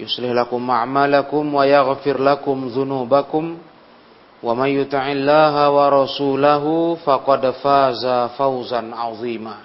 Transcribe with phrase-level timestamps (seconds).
[0.00, 3.44] يصلح لكم أعمالكم ويغفر لكم ذنوبكم
[4.42, 6.64] ومن يطع الله ورسوله
[7.04, 8.04] فقد فاز
[8.38, 9.56] فوزا عظيما.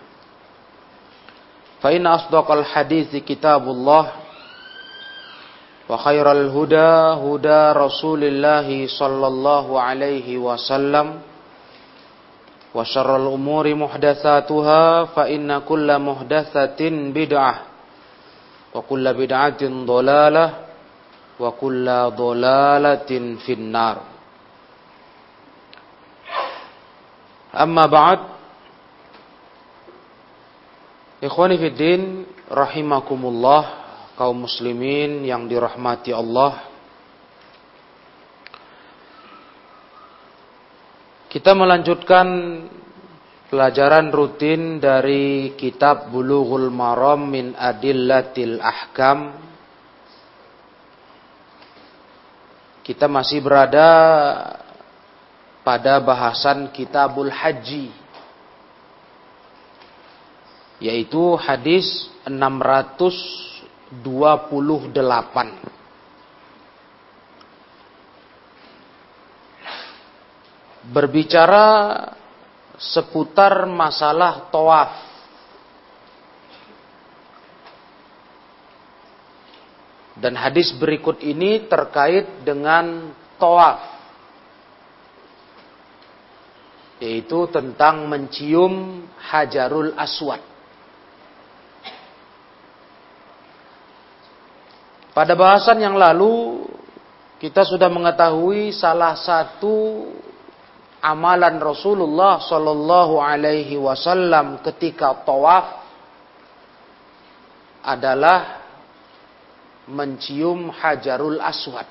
[1.82, 4.06] فإن أصدق الحديث كتاب الله
[5.90, 6.92] وخير الهدى
[7.26, 8.68] هدى رسول الله
[9.00, 11.08] صلى الله عليه وسلم
[12.76, 17.56] وشر الأمور محدثاتها فإن كل محدثة بدعة
[18.76, 20.50] wa kulla bid'atin dhalalah
[21.40, 24.04] wa kulla dhalalatin finnar.
[27.56, 28.36] Amma ba'd
[31.26, 32.02] في الدين
[32.54, 33.64] رحمكم rahimakumullah
[34.14, 36.70] kaum muslimin yang dirahmati Allah.
[41.26, 42.28] Kita melanjutkan
[43.50, 49.34] pelajaran rutin dari kitab Bulughul Maram min Adillatil Ahkam.
[52.86, 53.90] Kita masih berada
[55.66, 58.06] pada bahasan Kitabul Haji
[60.78, 64.06] yaitu hadis 628
[70.86, 71.66] berbicara
[72.80, 74.94] seputar masalah tawaf.
[80.16, 83.84] Dan hadis berikut ini terkait dengan tawaf.
[87.04, 90.40] Yaitu tentang mencium hajarul aswad.
[95.12, 96.64] Pada bahasan yang lalu
[97.40, 100.08] kita sudah mengetahui salah satu
[101.06, 105.86] amalan Rasulullah Shallallahu Alaihi Wasallam ketika tawaf
[107.86, 108.66] adalah
[109.86, 111.86] mencium hajarul aswad.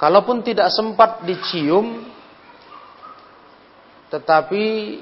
[0.00, 2.08] Kalaupun tidak sempat dicium,
[4.08, 4.96] tetapi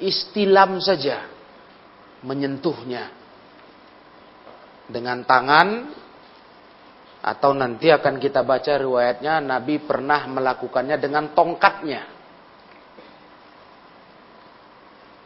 [0.00, 1.28] istilam saja
[2.24, 3.12] menyentuhnya
[4.88, 5.92] dengan tangan
[7.18, 12.02] atau nanti akan kita baca riwayatnya Nabi pernah melakukannya dengan tongkatnya.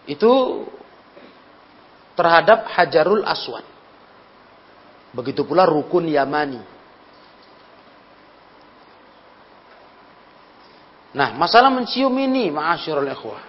[0.08, 0.64] Itu
[2.16, 3.64] terhadap Hajarul Aswad.
[5.12, 6.60] Begitu pula rukun Yamani.
[11.12, 13.44] Nah, masalah mencium ini, ma'asyirul ikhwah.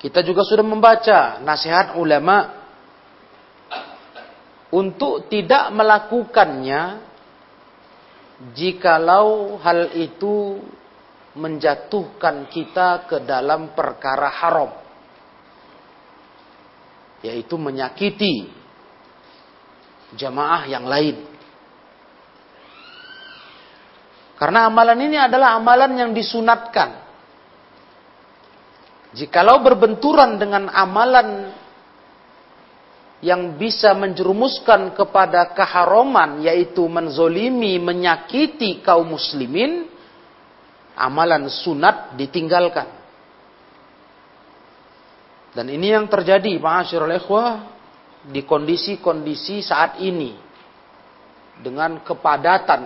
[0.00, 2.61] Kita juga sudah membaca nasihat ulama
[4.72, 7.04] untuk tidak melakukannya
[8.56, 10.58] jikalau hal itu
[11.36, 14.72] menjatuhkan kita ke dalam perkara haram
[17.22, 18.50] yaitu menyakiti
[20.18, 21.22] jamaah yang lain.
[24.36, 26.98] Karena amalan ini adalah amalan yang disunatkan.
[29.14, 31.54] Jikalau berbenturan dengan amalan
[33.22, 39.86] yang bisa menjerumuskan kepada keharoman yaitu menzolimi, menyakiti kaum muslimin,
[40.98, 42.90] amalan sunat ditinggalkan.
[45.54, 47.50] Dan ini yang terjadi, ma'asyiral ikhwah,
[48.26, 50.34] di kondisi-kondisi saat ini.
[51.62, 52.82] Dengan kepadatan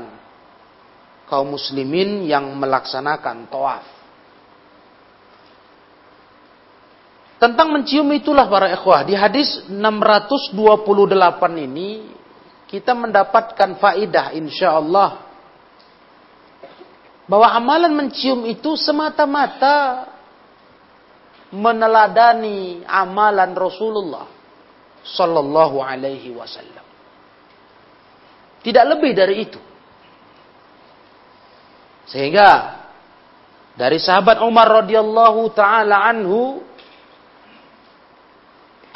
[1.24, 3.95] kaum muslimin yang melaksanakan tawaf.
[7.46, 9.06] Tentang mencium itulah para ikhwah.
[9.06, 10.50] Di hadis 628
[11.62, 12.10] ini,
[12.66, 15.22] kita mendapatkan faidah insya Allah.
[17.30, 20.10] Bahwa amalan mencium itu semata-mata
[21.54, 24.26] meneladani amalan Rasulullah
[25.06, 26.82] sallallahu alaihi wasallam.
[28.58, 29.62] Tidak lebih dari itu.
[32.10, 32.74] Sehingga
[33.78, 36.65] dari sahabat Umar radhiyallahu taala anhu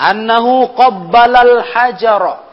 [0.01, 2.49] annahu qabbalal hajar.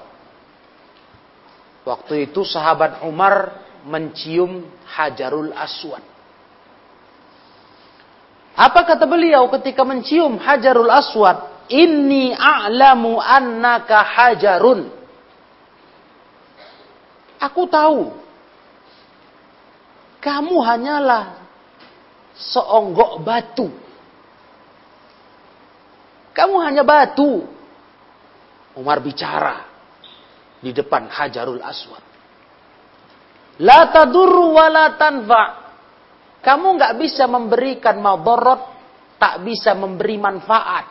[1.87, 6.03] Waktu itu sahabat Umar mencium Hajarul Aswad.
[8.57, 11.55] Apa kata beliau ketika mencium Hajarul Aswad?
[11.71, 14.87] Inni a'lamu annaka hajarun.
[17.43, 18.11] Aku tahu.
[20.23, 21.39] Kamu hanyalah
[22.35, 23.67] seonggok batu.
[26.37, 27.41] Kamu hanya batu.
[28.77, 29.65] Umar bicara
[30.61, 32.05] di depan Hajarul Aswad.
[33.65, 35.67] La tadurru wa la tanfa'
[36.47, 38.61] Kamu nggak bisa memberikan madarat,
[39.19, 40.85] tak bisa memberi manfaat.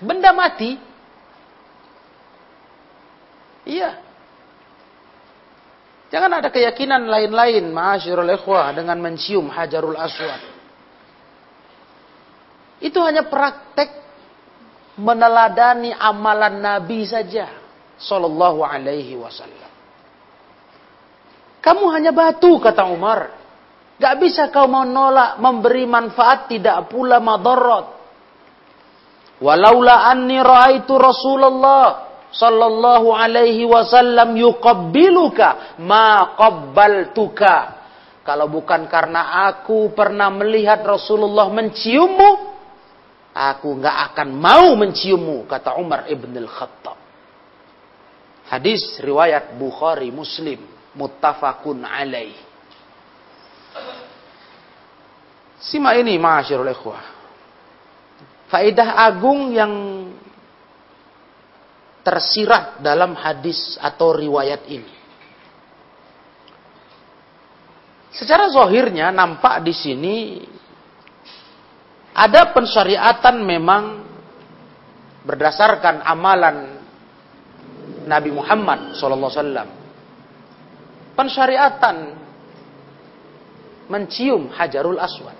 [0.00, 0.72] Benda mati.
[3.68, 4.00] Iya.
[6.08, 10.53] Jangan ada keyakinan lain-lain, ma'asyirul ikhwah, dengan mencium hajarul aswad.
[12.84, 13.88] Itu hanya praktek
[15.00, 17.48] meneladani amalan Nabi saja.
[17.96, 19.72] Sallallahu alaihi wasallam.
[21.64, 23.32] Kamu hanya batu, kata Umar.
[23.96, 27.88] Gak bisa kau menolak memberi manfaat tidak pula madarat.
[29.40, 37.56] Walaula anni ra'aitu Rasulullah sallallahu alaihi wasallam yuqabbiluka ma qabbaltuka.
[38.26, 42.53] Kalau bukan karena aku pernah melihat Rasulullah menciummu,
[43.34, 46.98] aku nggak akan mau menciummu, kata Umar ibn al-Khattab.
[48.46, 50.62] Hadis riwayat Bukhari Muslim,
[50.94, 52.38] muttafaqun alaih.
[55.58, 57.02] Sima ini ma'asyirul ikhwah.
[58.52, 59.72] Faedah agung yang
[62.04, 64.94] tersirat dalam hadis atau riwayat ini.
[68.14, 70.16] Secara zohirnya nampak di sini
[72.14, 74.06] ada pensyariatan memang
[75.26, 76.78] berdasarkan amalan
[78.06, 79.82] Nabi Muhammad SAW.
[81.18, 81.96] Pensyariatan
[83.90, 85.34] mencium hajarul aswad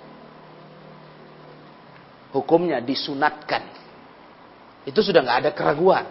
[2.35, 3.63] hukumnya disunatkan.
[4.83, 6.05] Itu sudah nggak ada keraguan.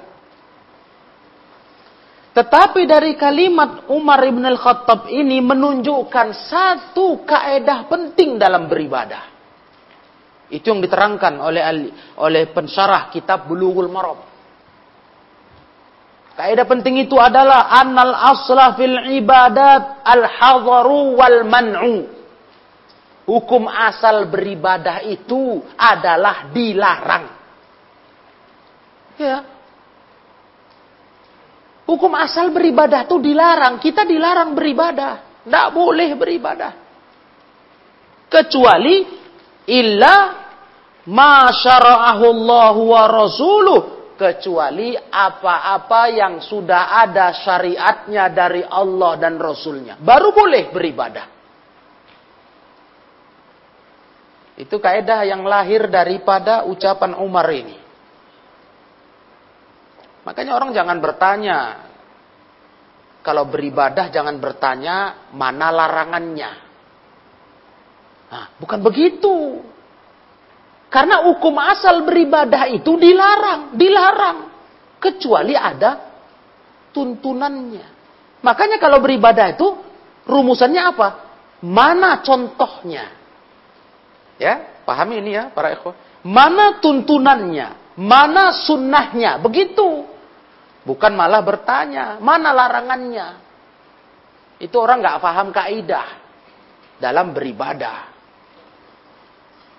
[2.34, 9.33] Tetapi dari kalimat Umar ibn al-Khattab ini menunjukkan satu kaedah penting dalam beribadah.
[10.52, 11.62] Itu yang diterangkan oleh
[12.20, 14.20] oleh pensyarah kitab Bulughul Maram.
[16.34, 21.96] Kaidah penting itu adalah annal asla fil ibadat al hadaru wal man'u.
[23.24, 27.24] Hukum asal beribadah itu adalah dilarang.
[29.16, 29.46] Ya.
[31.88, 33.80] Hukum asal beribadah itu dilarang.
[33.80, 35.40] Kita dilarang beribadah.
[35.46, 36.72] Tidak boleh beribadah.
[38.28, 39.23] Kecuali
[39.68, 40.16] illa
[41.08, 43.82] ma Allah wa rasuluh.
[44.14, 49.98] Kecuali apa-apa yang sudah ada syariatnya dari Allah dan Rasulnya.
[49.98, 51.26] Baru boleh beribadah.
[54.54, 57.74] Itu kaidah yang lahir daripada ucapan Umar ini.
[60.22, 61.58] Makanya orang jangan bertanya.
[63.24, 66.63] Kalau beribadah jangan bertanya mana larangannya.
[68.34, 69.62] Nah, bukan begitu.
[70.90, 74.38] Karena hukum asal beribadah itu dilarang, dilarang.
[74.98, 76.02] Kecuali ada
[76.90, 77.86] tuntunannya.
[78.42, 79.78] Makanya kalau beribadah itu
[80.26, 81.08] rumusannya apa?
[81.62, 83.06] Mana contohnya?
[84.34, 85.94] Ya, pahami ini ya para ikhwah.
[86.26, 87.94] Mana tuntunannya?
[87.94, 89.38] Mana sunnahnya?
[89.38, 90.10] Begitu.
[90.82, 93.38] Bukan malah bertanya, mana larangannya?
[94.58, 96.08] Itu orang nggak paham kaidah
[96.98, 98.13] dalam beribadah.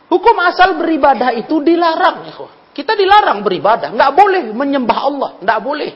[0.06, 2.30] Hukum asal beribadah itu dilarang.
[2.76, 3.90] Kita dilarang beribadah.
[3.94, 5.30] nggak boleh menyembah Allah.
[5.42, 5.92] nggak boleh.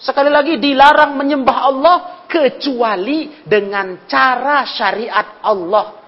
[0.00, 6.00] Sekali lagi dilarang menyembah Allah kecuali dengan cara syariat Allah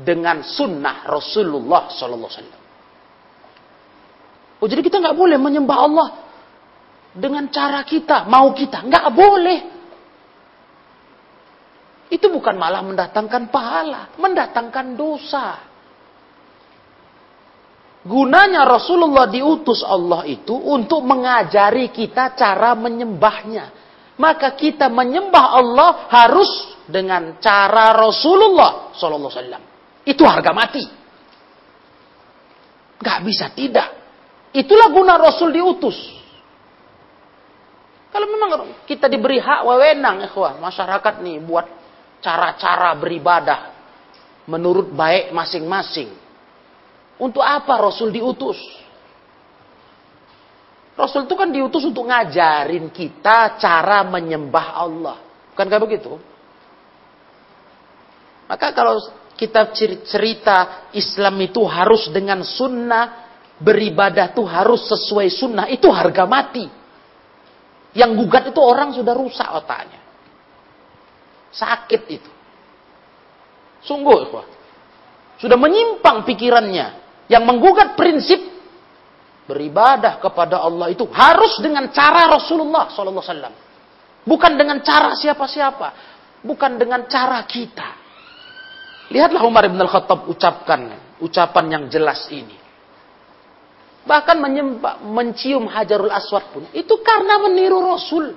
[0.00, 2.62] dengan sunnah Rasulullah Sallallahu.
[4.64, 6.08] Oh jadi kita nggak boleh menyembah Allah
[7.12, 8.80] dengan cara kita, mau kita.
[8.80, 9.58] Nggak boleh.
[12.12, 15.46] Itu bukan malah mendatangkan pahala, mendatangkan dosa.
[18.04, 23.82] Gunanya Rasulullah diutus Allah itu untuk mengajari kita cara menyembahnya.
[24.20, 30.04] Maka kita menyembah Allah harus dengan cara Rasulullah Sallallahu.
[30.04, 30.84] Itu harga mati.
[33.00, 33.88] Gak bisa tidak.
[34.54, 35.96] Itulah guna Rasul diutus.
[38.14, 41.66] Kalau memang kita diberi hak wewenang, ikhwah, masyarakat nih buat
[42.24, 43.60] cara-cara beribadah
[44.48, 46.08] menurut baik masing-masing.
[47.20, 48.56] Untuk apa Rasul diutus?
[50.96, 55.16] Rasul itu kan diutus untuk ngajarin kita cara menyembah Allah.
[55.52, 56.16] Bukan kayak begitu?
[58.48, 58.98] Maka kalau
[59.34, 59.74] kita
[60.06, 63.26] cerita Islam itu harus dengan sunnah,
[63.58, 66.66] beribadah itu harus sesuai sunnah, itu harga mati.
[67.94, 70.03] Yang gugat itu orang sudah rusak otaknya.
[71.54, 72.30] Sakit itu.
[73.84, 74.26] Sungguh,
[75.38, 77.04] sudah menyimpang pikirannya.
[77.24, 78.36] Yang menggugat prinsip
[79.48, 83.54] beribadah kepada Allah itu harus dengan cara Rasulullah SAW.
[84.24, 85.88] Bukan dengan cara siapa-siapa.
[86.44, 87.88] Bukan dengan cara kita.
[89.12, 92.56] Lihatlah Umar bin Al-Khattab ucapkan ucapan yang jelas ini.
[94.04, 98.36] Bahkan menyembah, mencium Hajarul Aswad pun itu karena meniru Rasul.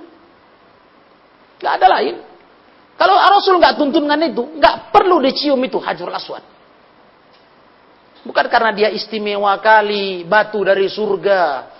[1.60, 2.16] Gak ada lain.
[2.98, 6.42] Kalau Rasul nggak tuntunkan itu, nggak perlu dicium itu Hajarul Aswad.
[8.26, 11.70] Bukan karena dia istimewa kali, batu dari surga.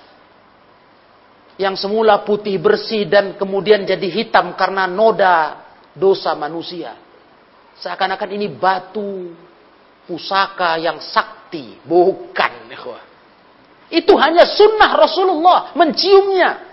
[1.58, 5.58] Yang semula putih bersih dan kemudian jadi hitam karena noda
[5.90, 6.94] dosa manusia.
[7.82, 9.34] Seakan-akan ini batu
[10.06, 11.82] pusaka yang sakti.
[11.82, 12.70] Bukan.
[13.88, 15.58] Itu hanya sunnah Rasulullah.
[15.74, 16.67] Menciumnya.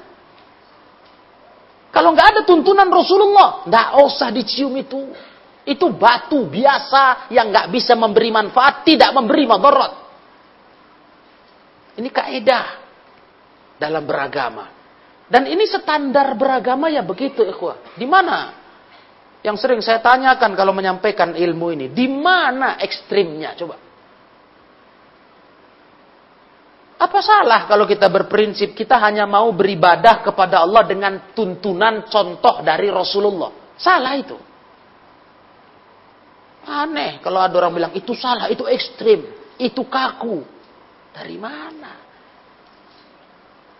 [1.96, 5.16] Kalau nggak ada tuntunan Rasulullah, nggak usah dicium itu.
[5.64, 9.94] Itu batu biasa yang nggak bisa memberi manfaat, tidak memberi madarat.
[11.96, 12.66] Ini kaidah
[13.80, 14.68] dalam beragama.
[15.26, 17.96] Dan ini standar beragama ya begitu, ikhwah.
[17.96, 18.52] Di mana
[19.40, 23.56] yang sering saya tanyakan kalau menyampaikan ilmu ini, di mana ekstrimnya?
[23.56, 23.85] Coba.
[26.96, 32.88] Apa salah kalau kita berprinsip kita hanya mau beribadah kepada Allah dengan tuntunan contoh dari
[32.88, 33.76] Rasulullah?
[33.76, 34.38] Salah itu.
[36.66, 39.28] Aneh kalau ada orang bilang itu salah, itu ekstrim,
[39.60, 40.42] itu kaku.
[41.12, 41.94] Dari mana?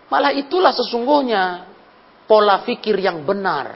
[0.06, 1.66] Malah itulah sesungguhnya
[2.28, 3.74] pola pikir yang benar.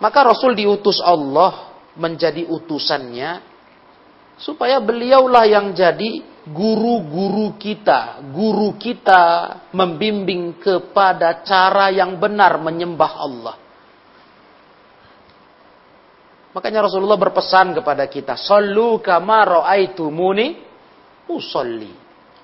[0.00, 3.54] Maka Rasul diutus Allah menjadi utusannya
[4.40, 9.22] supaya beliaulah yang jadi guru-guru kita, guru kita
[9.72, 13.56] membimbing kepada cara yang benar menyembah Allah.
[16.52, 20.46] Makanya Rasulullah berpesan kepada kita, "Sallu kama ra'aitumuni
[21.32, 21.90] usolli."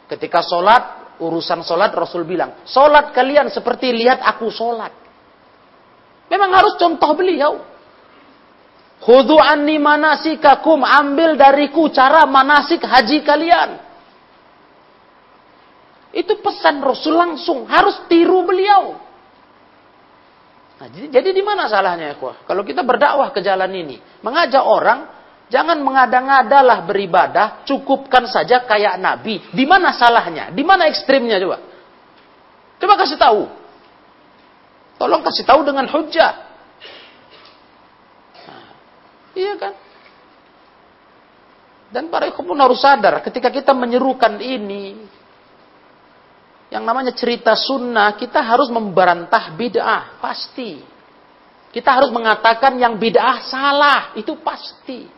[0.09, 4.91] Ketika solat, urusan solat Rasul bilang, "Solat kalian seperti lihat aku solat."
[6.27, 7.59] Memang harus contoh beliau.
[9.01, 10.87] Khudu anni manasikakum.
[10.87, 13.90] Ambil dariku cara manasik haji kalian.
[16.11, 17.67] Itu pesan Rasul langsung.
[17.71, 18.99] Harus tiru beliau.
[20.81, 24.01] Nah, jadi, jadi di mana salahnya ya Kalau kita berdakwah ke jalan ini.
[24.25, 25.07] Mengajak orang.
[25.51, 27.63] Jangan mengada-ngadalah beribadah.
[27.67, 29.43] Cukupkan saja kayak Nabi.
[29.55, 30.51] Di mana salahnya?
[30.51, 31.59] Di mana ekstrimnya coba?
[32.81, 33.43] Coba kasih tahu.
[34.99, 36.33] Tolong kasih tahu dengan hujah.
[38.45, 38.67] Nah,
[39.37, 39.75] iya kan?
[41.91, 44.95] Dan para ikhwan harus sadar ketika kita menyerukan ini
[46.71, 50.79] yang namanya cerita sunnah, kita harus memberantah bid'ah, pasti.
[51.75, 55.11] Kita harus mengatakan yang bid'ah salah, itu pasti.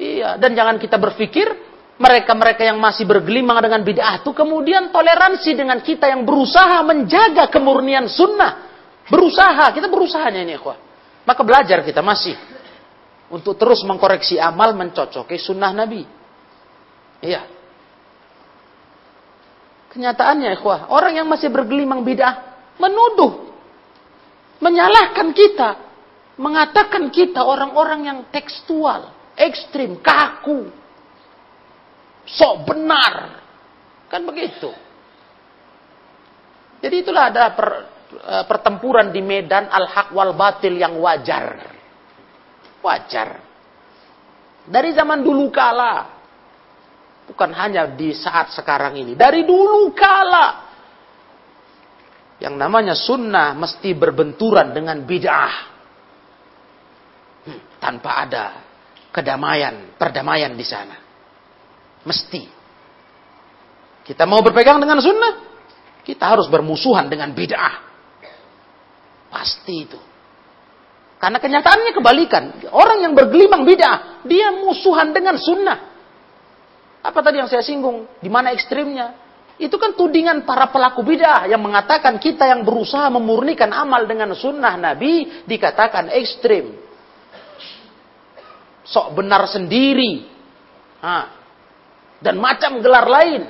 [0.00, 1.46] Iya, dan jangan kita berpikir
[1.94, 8.10] mereka-mereka yang masih bergelimang dengan bid'ah itu kemudian toleransi dengan kita yang berusaha menjaga kemurnian
[8.10, 8.72] sunnah.
[9.06, 10.80] Berusaha, kita berusahanya ini ikhwah.
[11.28, 12.34] Maka belajar kita masih
[13.28, 16.02] untuk terus mengkoreksi amal mencocoki sunnah Nabi.
[17.20, 17.53] Iya.
[19.94, 22.34] Kenyataannya ikhwah, orang yang masih bergelimang bid'ah
[22.82, 23.46] menuduh,
[24.58, 25.70] menyalahkan kita,
[26.34, 30.66] mengatakan kita orang-orang yang tekstual, ekstrim, kaku,
[32.26, 33.42] sok benar.
[34.10, 34.70] Kan begitu.
[36.82, 37.68] Jadi itulah ada per,
[38.18, 41.70] eh, pertempuran di medan al-haq wal batil yang wajar.
[42.84, 43.28] Wajar.
[44.64, 46.13] Dari zaman dulu kala
[47.24, 49.16] Bukan hanya di saat sekarang ini.
[49.16, 50.68] Dari dulu kala.
[52.42, 55.54] Yang namanya sunnah mesti berbenturan dengan bid'ah.
[57.48, 58.44] Hmm, tanpa ada
[59.08, 60.96] kedamaian, perdamaian di sana.
[62.04, 62.42] Mesti.
[64.04, 65.40] Kita mau berpegang dengan sunnah,
[66.04, 67.74] kita harus bermusuhan dengan bid'ah.
[69.32, 69.96] Pasti itu.
[71.16, 72.44] Karena kenyataannya kebalikan.
[72.68, 75.93] Orang yang bergelimang bid'ah, dia musuhan dengan sunnah.
[77.04, 78.08] Apa tadi yang saya singgung?
[78.24, 79.12] Di mana ekstrimnya?
[79.60, 84.74] Itu kan tudingan para pelaku bid'ah yang mengatakan kita yang berusaha memurnikan amal dengan sunnah
[84.74, 86.74] Nabi dikatakan ekstrim.
[88.88, 90.26] Sok benar sendiri.
[91.04, 91.16] Ha.
[92.24, 93.42] Dan macam gelar lain.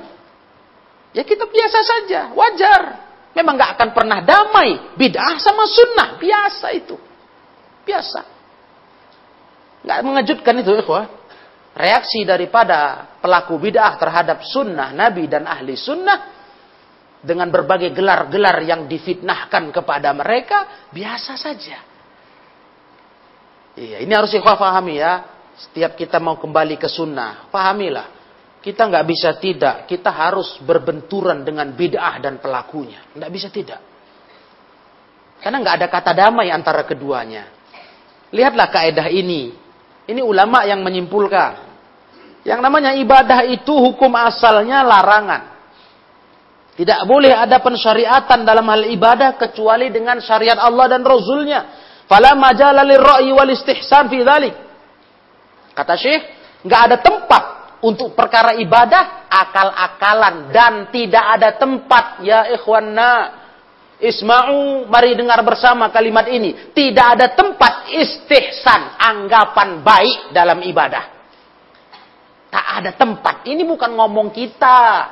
[1.15, 2.81] Ya kita biasa saja, wajar.
[3.31, 4.99] Memang gak akan pernah damai.
[4.99, 6.99] Bid'ah sama sunnah, biasa itu.
[7.87, 8.21] Biasa.
[9.85, 11.07] Nggak mengejutkan itu, ikhwah.
[11.75, 16.31] Reaksi daripada pelaku bid'ah terhadap sunnah Nabi dan ahli sunnah
[17.19, 21.83] dengan berbagai gelar-gelar yang difitnahkan kepada mereka biasa saja.
[23.75, 25.27] Iya, ini harus ikhwah pahami ya.
[25.55, 28.07] Setiap kita mau kembali ke sunnah, pahamilah.
[28.63, 33.03] Kita nggak bisa tidak, kita harus berbenturan dengan bid'ah dan pelakunya.
[33.11, 33.81] Nggak bisa tidak.
[35.43, 37.51] Karena nggak ada kata damai antara keduanya.
[38.31, 39.53] Lihatlah kaedah ini.
[40.05, 41.64] Ini ulama yang menyimpulkan.
[42.45, 45.57] Yang namanya ibadah itu hukum asalnya larangan.
[46.77, 51.59] Tidak boleh ada pensyariatan dalam hal ibadah kecuali dengan syariat Allah dan Rasulnya.
[52.05, 54.53] Fala majala lirra'i wal istihsan fi dhalik.
[55.73, 56.23] Kata Syekh,
[56.61, 57.43] nggak ada tempat
[57.81, 63.41] untuk perkara ibadah akal-akalan dan tidak ada tempat ya ikhwanna
[63.95, 66.75] Isma'u, mari dengar bersama kalimat ini.
[66.75, 71.14] Tidak ada tempat istihsan, anggapan baik dalam ibadah.
[72.55, 73.43] Tak ada tempat.
[73.43, 75.11] Ini bukan ngomong kita.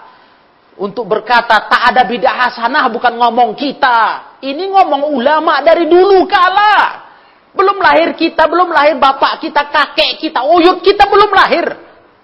[0.80, 4.32] Untuk berkata tak ada bidah hasanah bukan ngomong kita.
[4.40, 7.04] Ini ngomong ulama dari dulu kala.
[7.52, 11.68] Belum lahir kita, belum lahir bapak kita, kakek kita, uyut kita belum lahir.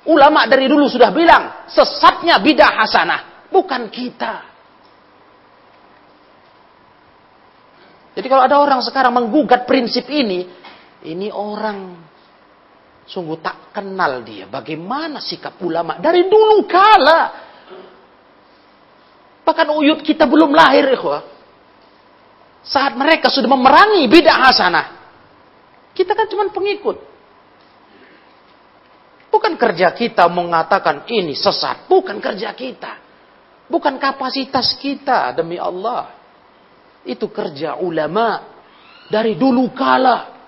[0.08, 3.52] Ulama dari dulu sudah bilang, sesatnya bidah hasanah.
[3.52, 4.34] Bukan kita.
[8.16, 10.50] Jadi kalau ada orang sekarang menggugat prinsip ini,
[11.06, 12.09] ini orang
[13.10, 14.46] sungguh tak kenal dia.
[14.46, 17.22] Bagaimana sikap ulama dari dulu kala.
[19.42, 21.26] Bahkan uyut kita belum lahir, ikhwah.
[22.62, 24.88] Saat mereka sudah memerangi bidah hasanah.
[25.98, 27.02] Kita kan cuma pengikut.
[29.34, 31.90] Bukan kerja kita mengatakan ini sesat.
[31.90, 33.02] Bukan kerja kita.
[33.66, 36.14] Bukan kapasitas kita demi Allah.
[37.02, 38.46] Itu kerja ulama
[39.10, 40.39] dari dulu kala.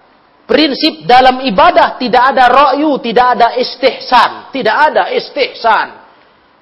[0.51, 5.87] Prinsip dalam ibadah tidak ada ra'yu, tidak ada istihsan, tidak ada istihsan.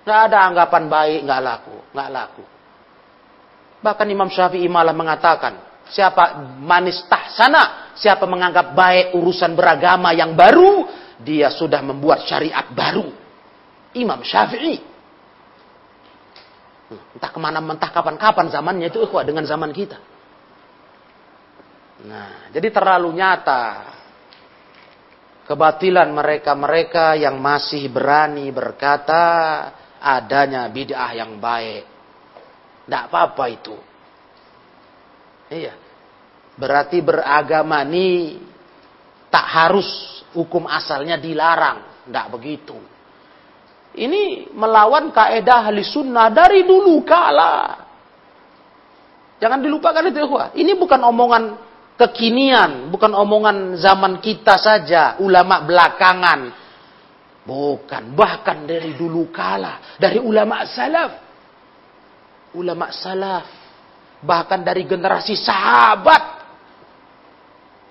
[0.06, 2.44] Tidak ada anggapan baik, nggak laku, nggak laku.
[3.82, 10.86] Bahkan Imam Syafi'i malah mengatakan, siapa manis tahsana, siapa menganggap baik urusan beragama yang baru,
[11.26, 13.10] dia sudah membuat syariat baru.
[13.98, 14.86] Imam Syafi'i.
[17.18, 19.98] Entah ke mana, entah kapan-kapan zamannya itu ikhwah dengan zaman kita.
[22.00, 23.92] Nah, jadi terlalu nyata
[25.50, 29.26] kebatilan mereka-mereka yang masih berani berkata
[30.00, 31.84] adanya bid'ah yang baik.
[32.88, 33.76] Tidak apa-apa itu.
[35.52, 35.74] Iya.
[36.56, 38.40] Berarti beragama ini
[39.28, 39.88] tak harus
[40.32, 42.06] hukum asalnya dilarang.
[42.08, 42.78] Tidak begitu.
[44.00, 47.84] Ini melawan kaedah ahli sunnah dari dulu kala.
[49.42, 50.20] Jangan dilupakan itu.
[50.62, 51.69] Ini bukan omongan
[52.00, 56.56] kekinian, bukan omongan zaman kita saja, ulama belakangan.
[57.44, 61.12] Bukan, bahkan dari dulu kala, dari ulama salaf.
[62.56, 63.46] Ulama salaf,
[64.24, 66.24] bahkan dari generasi sahabat.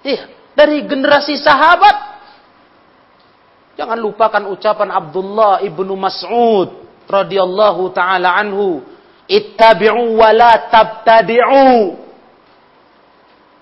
[0.02, 0.24] Iya,
[0.56, 2.08] dari generasi sahabat
[3.78, 8.82] Jangan lupakan ucapan Abdullah ibnu Mas'ud radhiyallahu taala anhu,
[9.30, 11.94] "Ittabi'u wa la tabtadi'u."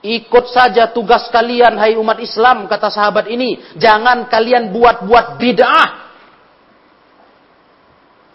[0.05, 5.91] Ikut saja tugas kalian hai umat Islam kata sahabat ini, jangan kalian buat-buat bid'ah.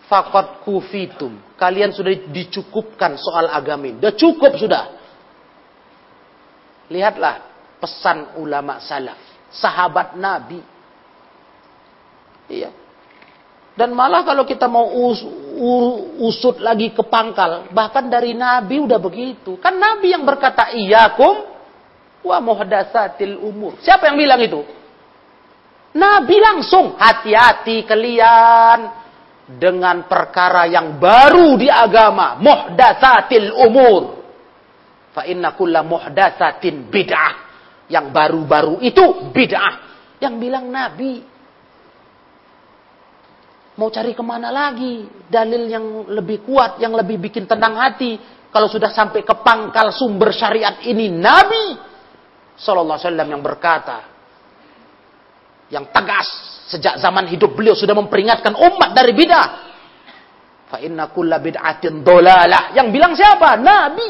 [0.10, 1.40] Fakat kufitum.
[1.56, 4.02] Kalian sudah dicukupkan soal agama ini.
[4.02, 4.84] Sudah cukup sudah.
[6.92, 7.48] Lihatlah
[7.80, 9.16] pesan ulama salaf,
[9.56, 10.60] sahabat Nabi
[12.52, 12.70] Iya.
[13.72, 15.24] Dan malah kalau kita mau us,
[16.20, 19.56] usut lagi ke pangkal, bahkan dari Nabi udah begitu.
[19.64, 21.51] Kan Nabi yang berkata iyakum
[22.22, 23.82] wa muhdatsatil umur.
[23.82, 24.62] Siapa yang bilang itu?
[25.92, 28.80] Nabi langsung, hati-hati kalian
[29.60, 34.24] dengan perkara yang baru di agama, muhdatsatil umur.
[35.12, 37.34] Fa inna kulla muhdatsatin bid'ah.
[37.92, 39.04] Yang baru-baru itu
[39.36, 39.74] bid'ah.
[40.24, 41.28] Yang bilang Nabi.
[43.76, 45.04] Mau cari ke mana lagi?
[45.28, 48.16] Dalil yang lebih kuat, yang lebih bikin tenang hati.
[48.52, 51.91] Kalau sudah sampai ke pangkal sumber syariat ini Nabi.
[52.62, 53.98] Sallallahu Alaihi Wasallam yang berkata.
[55.74, 56.28] Yang tegas
[56.70, 59.50] sejak zaman hidup beliau sudah memperingatkan umat dari bid'ah.
[60.70, 62.76] Fa inna kulla bid'atin dolalah.
[62.78, 63.58] Yang bilang siapa?
[63.58, 64.10] Nabi.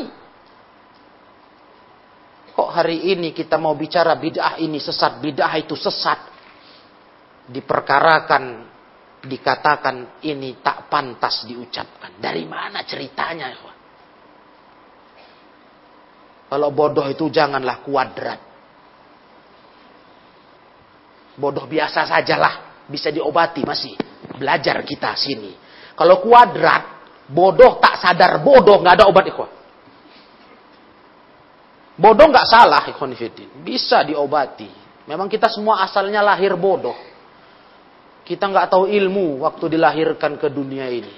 [2.52, 6.20] Kok hari ini kita mau bicara bid'ah ini sesat, bid'ah itu sesat.
[7.48, 8.44] Diperkarakan,
[9.24, 12.20] dikatakan ini tak pantas diucapkan.
[12.20, 13.71] Dari mana ceritanya?
[16.52, 18.40] Kalau bodoh itu janganlah kuadrat.
[21.40, 22.84] Bodoh biasa sajalah.
[22.92, 23.96] Bisa diobati masih.
[24.36, 25.56] Belajar kita sini.
[25.96, 26.84] Kalau kuadrat,
[27.32, 29.52] bodoh tak sadar bodoh, nggak ada obat ikhwan.
[31.96, 33.16] Bodoh nggak salah ikhwan
[33.64, 34.68] Bisa diobati.
[35.08, 37.00] Memang kita semua asalnya lahir bodoh.
[38.28, 41.16] Kita nggak tahu ilmu waktu dilahirkan ke dunia ini.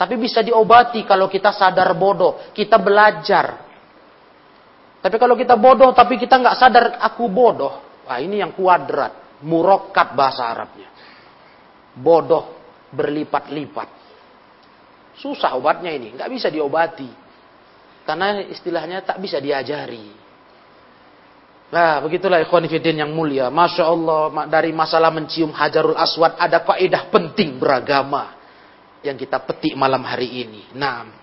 [0.00, 2.48] Tapi bisa diobati kalau kita sadar bodoh.
[2.56, 3.71] Kita belajar.
[5.02, 8.06] Tapi kalau kita bodoh tapi kita nggak sadar aku bodoh.
[8.06, 10.88] Wah ini yang kuadrat murokat bahasa Arabnya.
[11.98, 12.56] Bodoh
[12.94, 14.00] berlipat-lipat.
[15.18, 17.10] Susah obatnya ini, nggak bisa diobati.
[18.02, 20.22] Karena istilahnya tak bisa diajari.
[21.72, 23.48] Nah, begitulah ikhwan fillah yang mulia.
[23.48, 28.36] Masya Allah, dari masalah mencium hajarul aswad ada kaidah penting beragama
[29.00, 30.68] yang kita petik malam hari ini.
[30.76, 31.21] Nah,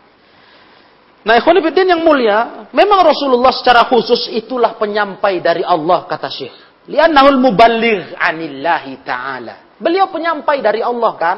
[1.23, 6.55] nah ikhwan fillah yang mulia, memang Rasulullah secara khusus itulah penyampai dari Allah kata Syekh.
[6.89, 9.77] Liannahul muballigh anillahi ta'ala.
[9.77, 11.37] Beliau penyampai dari Allah kan?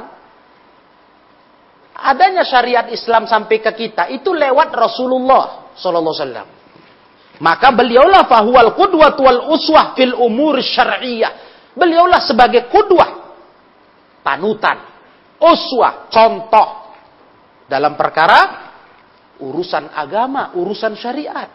[2.02, 6.48] Adanya syariat Islam sampai ke kita itu lewat Rasulullah alaihi wasallam.
[7.42, 11.52] Maka beliaulah fahuwal qudwat wal uswah fil umur syar'iyyah.
[11.74, 13.36] Beliaulah sebagai kudwah,
[14.22, 14.78] panutan,
[15.42, 16.96] uswah, contoh
[17.66, 18.71] dalam perkara
[19.42, 21.50] urusan agama, urusan syariat.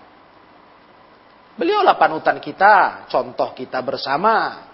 [1.56, 4.66] Beliaulah panutan kita, contoh kita bersama.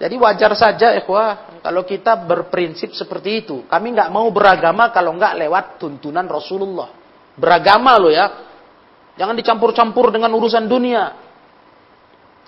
[0.00, 3.64] Jadi wajar saja ikhwah kalau kita berprinsip seperti itu.
[3.68, 6.92] Kami nggak mau beragama kalau nggak lewat tuntunan Rasulullah.
[7.36, 8.26] Beragama loh ya.
[9.16, 11.16] Jangan dicampur-campur dengan urusan dunia.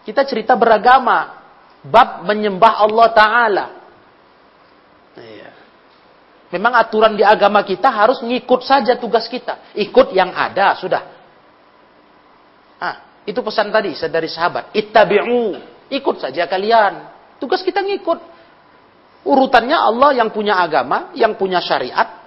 [0.05, 1.41] Kita cerita beragama.
[1.83, 3.67] Bab menyembah Allah Ta'ala.
[6.53, 9.73] Memang aturan di agama kita harus ngikut saja tugas kita.
[9.73, 11.03] Ikut yang ada, sudah.
[12.77, 14.69] Ah, itu pesan tadi dari sahabat.
[14.77, 15.57] Ittabi'u.
[15.89, 17.09] Ikut saja kalian.
[17.41, 18.21] Tugas kita ngikut.
[19.25, 22.21] Urutannya Allah yang punya agama, yang punya syariat,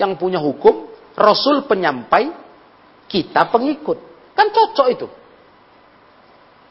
[0.00, 2.32] yang punya hukum, Rasul penyampai,
[3.12, 3.98] kita pengikut.
[4.32, 5.06] Kan cocok itu.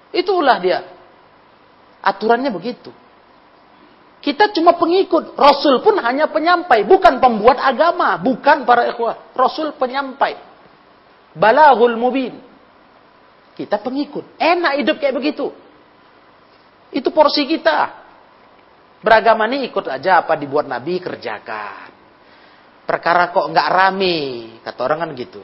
[0.10, 0.80] Itulah dia.
[2.02, 2.90] Aturannya begitu.
[4.20, 5.40] Kita cuma pengikut.
[5.40, 6.84] Rasul pun hanya penyampai.
[6.84, 8.20] Bukan pembuat agama.
[8.20, 9.32] Bukan para ikhwah.
[9.32, 10.36] Rasul penyampai.
[11.36, 12.36] Balagul mubin.
[13.56, 14.36] Kita pengikut.
[14.36, 15.52] Enak hidup kayak begitu.
[16.92, 18.08] Itu porsi kita.
[19.00, 21.88] Beragama ini ikut aja apa dibuat Nabi kerjakan.
[22.84, 24.18] Perkara kok nggak rame,
[24.66, 25.42] kata orang kan gitu.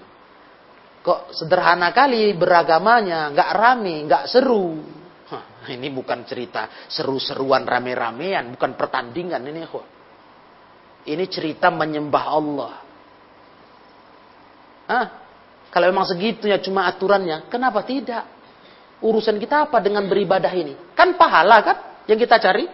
[1.05, 4.81] Kok sederhana kali beragamanya, nggak rame, nggak seru.
[5.65, 9.86] Ini bukan cerita seru-seruan rame-ramean, bukan pertandingan ini kok.
[11.06, 12.73] Ini cerita menyembah Allah.
[14.86, 15.08] Hah?
[15.69, 18.23] Kalau memang segitunya cuma aturannya, kenapa tidak?
[19.04, 20.73] Urusan kita apa dengan beribadah ini?
[20.95, 22.65] Kan pahala kan yang kita cari?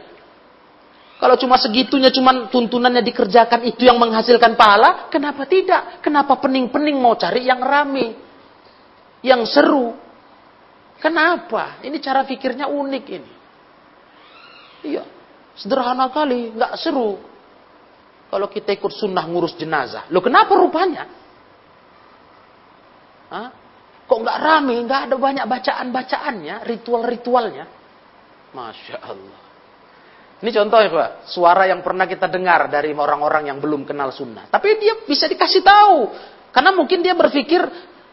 [1.22, 6.02] Kalau cuma segitunya, cuma tuntunannya dikerjakan itu yang menghasilkan pahala, kenapa tidak?
[6.02, 8.18] Kenapa pening-pening mau cari yang rame?
[9.22, 9.94] Yang seru?
[11.02, 11.82] Kenapa?
[11.82, 13.32] Ini cara pikirnya unik ini.
[14.82, 15.04] Iya,
[15.58, 17.18] sederhana kali, nggak seru.
[18.30, 20.08] Kalau kita ikut sunnah ngurus jenazah.
[20.14, 21.04] Loh kenapa rupanya?
[23.34, 23.50] Hah?
[24.08, 27.66] Kok nggak rame, nggak ada banyak bacaan-bacaannya, ritual-ritualnya.
[28.54, 29.42] Masya Allah.
[30.42, 34.50] Ini contoh ya Pak, suara yang pernah kita dengar dari orang-orang yang belum kenal sunnah.
[34.50, 35.98] Tapi dia bisa dikasih tahu.
[36.50, 37.62] Karena mungkin dia berpikir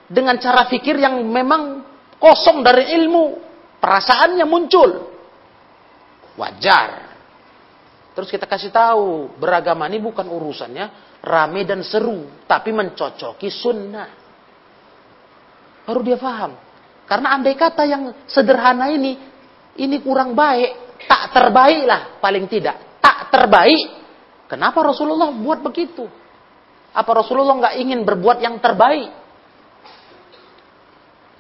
[0.07, 1.83] dengan cara pikir yang memang
[2.19, 3.47] kosong dari ilmu.
[3.79, 4.91] Perasaannya muncul.
[6.35, 6.91] Wajar.
[8.15, 12.27] Terus kita kasih tahu, beragama ini bukan urusannya rame dan seru.
[12.45, 14.11] Tapi mencocoki sunnah.
[15.87, 16.59] Baru dia paham.
[17.09, 19.17] Karena andai kata yang sederhana ini,
[19.81, 23.01] ini kurang baik, tak terbaik lah paling tidak.
[23.01, 23.99] Tak terbaik,
[24.49, 26.09] Kenapa Rasulullah buat begitu?
[26.97, 29.13] Apa Rasulullah nggak ingin berbuat yang terbaik?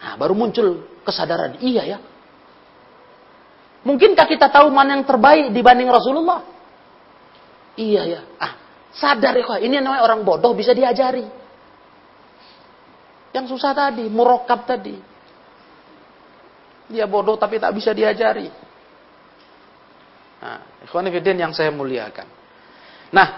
[0.08, 1.98] Nah, baru muncul kesadaran, iya ya.
[3.84, 6.48] Mungkinkah kita tahu mana yang terbaik dibanding Rasulullah?
[7.76, 8.20] Iya ya.
[8.40, 8.52] Ah,
[8.88, 11.28] sadar ya ini namanya orang bodoh bisa diajari.
[13.36, 14.96] Yang susah tadi, murokab tadi.
[16.88, 18.48] Dia bodoh tapi tak bisa diajari.
[20.40, 22.24] Nah, ikhwanifidin yang saya muliakan.
[23.12, 23.28] Nah,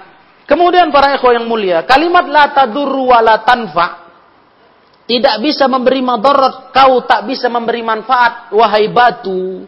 [0.47, 4.00] kemudian para ikhwan yang mulia, kalimat la tadurru wa la tanfa
[5.11, 9.67] tidak bisa memberi madarat, kau tak bisa memberi manfaat, wahai batu.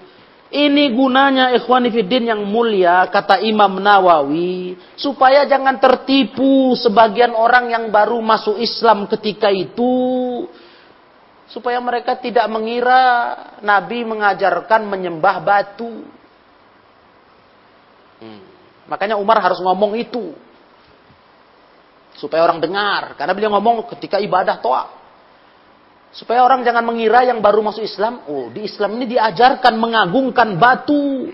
[0.54, 8.22] Ini gunanya ikhwanifidin yang mulia, kata Imam Nawawi, supaya jangan tertipu sebagian orang yang baru
[8.22, 10.46] masuk Islam ketika itu.
[11.50, 13.34] Supaya mereka tidak mengira
[13.66, 16.06] Nabi mengajarkan menyembah batu.
[18.22, 18.40] Hmm.
[18.86, 20.32] Makanya Umar harus ngomong itu.
[22.14, 23.18] Supaya orang dengar.
[23.20, 25.01] Karena beliau ngomong ketika ibadah toa.
[26.12, 31.32] Supaya orang jangan mengira yang baru masuk Islam, oh di Islam ini diajarkan mengagungkan batu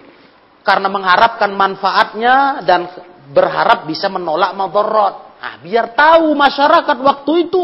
[0.63, 2.87] karena mengharapkan manfaatnya dan
[3.35, 5.35] berharap bisa menolak madorot.
[5.43, 7.63] Ah, biar tahu masyarakat waktu itu.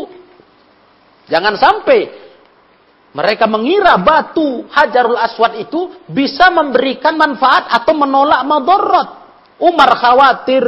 [1.31, 2.01] Jangan sampai
[3.15, 9.09] mereka mengira batu Hajarul Aswad itu bisa memberikan manfaat atau menolak madorot.
[9.63, 10.67] Umar khawatir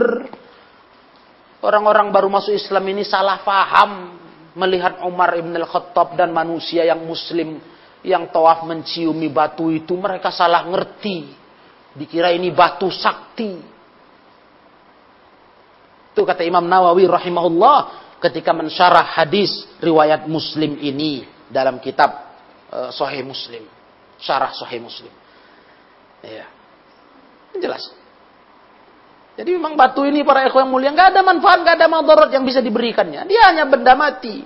[1.59, 4.15] orang-orang baru masuk Islam ini salah faham
[4.57, 7.61] melihat Umar ibn al-Khattab dan manusia yang muslim
[8.01, 11.29] yang tawaf menciumi batu itu mereka salah ngerti.
[11.97, 13.57] Dikira ini batu sakti.
[16.13, 17.77] Itu kata Imam Nawawi rahimahullah
[18.25, 22.09] ketika mensyarah hadis riwayat Muslim ini dalam kitab
[22.73, 23.65] uh, Sahih Muslim.
[24.17, 25.13] Syarah Sahih Muslim.
[26.25, 26.49] Ya.
[27.61, 27.93] Jelas.
[29.37, 32.65] Jadi memang batu ini para ikhwan mulia nggak ada manfaat, nggak ada madarat yang bisa
[32.65, 33.29] diberikannya.
[33.29, 34.41] Dia hanya benda mati.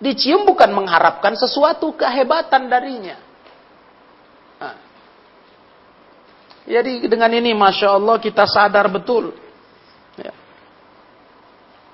[0.00, 3.20] Dicium bukan mengharapkan sesuatu kehebatan darinya.
[4.58, 4.76] Nah.
[6.64, 9.36] Jadi dengan ini masya Allah kita sadar betul.
[10.16, 10.32] Ya.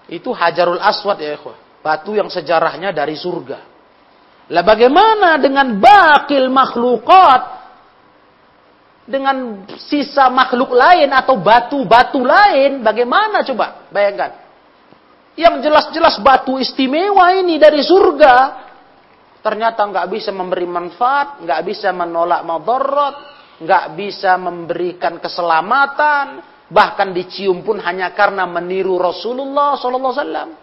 [0.07, 1.59] Itu Hajarul Aswad ya ikhwan.
[1.83, 3.59] Batu yang sejarahnya dari surga.
[4.55, 7.60] Lah bagaimana dengan bakil makhlukat
[9.11, 13.91] dengan sisa makhluk lain atau batu-batu lain, bagaimana coba?
[13.91, 14.39] Bayangkan.
[15.35, 18.35] Yang jelas-jelas batu istimewa ini dari surga,
[19.43, 23.17] ternyata nggak bisa memberi manfaat, nggak bisa menolak madarat,
[23.59, 26.27] nggak bisa memberikan keselamatan,
[26.71, 30.59] bahkan dicium pun hanya karena meniru Rasulullah Sallallahu Alaihi.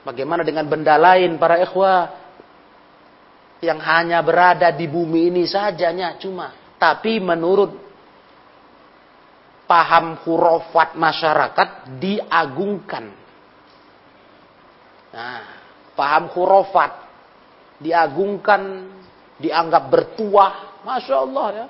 [0.00, 2.08] Bagaimana dengan benda lain para ikhwah
[3.60, 7.76] yang hanya berada di bumi ini sajanya cuma tapi menurut
[9.68, 13.04] paham hurufat masyarakat diagungkan.
[15.12, 15.44] Nah,
[15.92, 16.90] paham hurufat
[17.78, 18.88] diagungkan,
[19.36, 21.66] dianggap bertuah, masya Allah ya.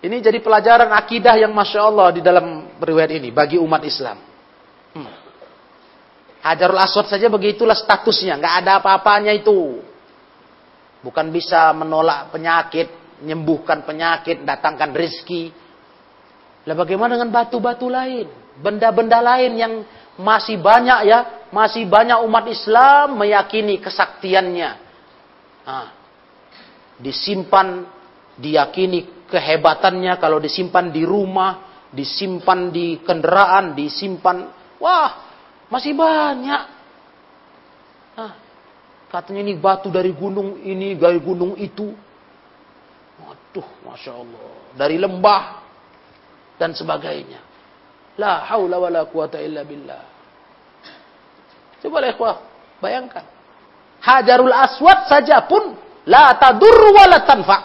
[0.00, 4.18] Ini jadi pelajaran akidah yang masya Allah di dalam riwayat ini bagi umat Islam.
[4.96, 5.12] Hmm.
[6.40, 9.84] Hajarul Aswad saja begitulah statusnya, nggak ada apa-apanya itu.
[11.04, 15.52] Bukan bisa menolak penyakit, menyembuhkan penyakit, datangkan rezeki.
[16.64, 18.28] Lah bagaimana dengan batu-batu lain?
[18.60, 19.74] Benda-benda lain yang
[20.20, 24.70] masih banyak ya, masih banyak umat Islam meyakini kesaktiannya.
[25.64, 25.88] Nah,
[27.00, 27.88] disimpan,
[28.36, 34.36] diyakini kehebatannya kalau disimpan di rumah, disimpan di kendaraan, disimpan,
[34.76, 35.10] wah,
[35.72, 36.62] masih banyak.
[38.20, 38.32] Nah,
[39.08, 42.09] katanya ini batu dari gunung ini, dari gunung itu.
[43.50, 44.50] Waduh, Masya Allah.
[44.78, 45.42] Dari lembah
[46.54, 47.42] dan sebagainya.
[48.14, 50.02] La haula wa la quwata illa billah.
[51.82, 52.36] Coba ikhwah,
[52.78, 53.26] bayangkan.
[54.06, 55.74] Hajarul Aswad saja pun
[56.06, 57.58] la tadur wa la tanfa.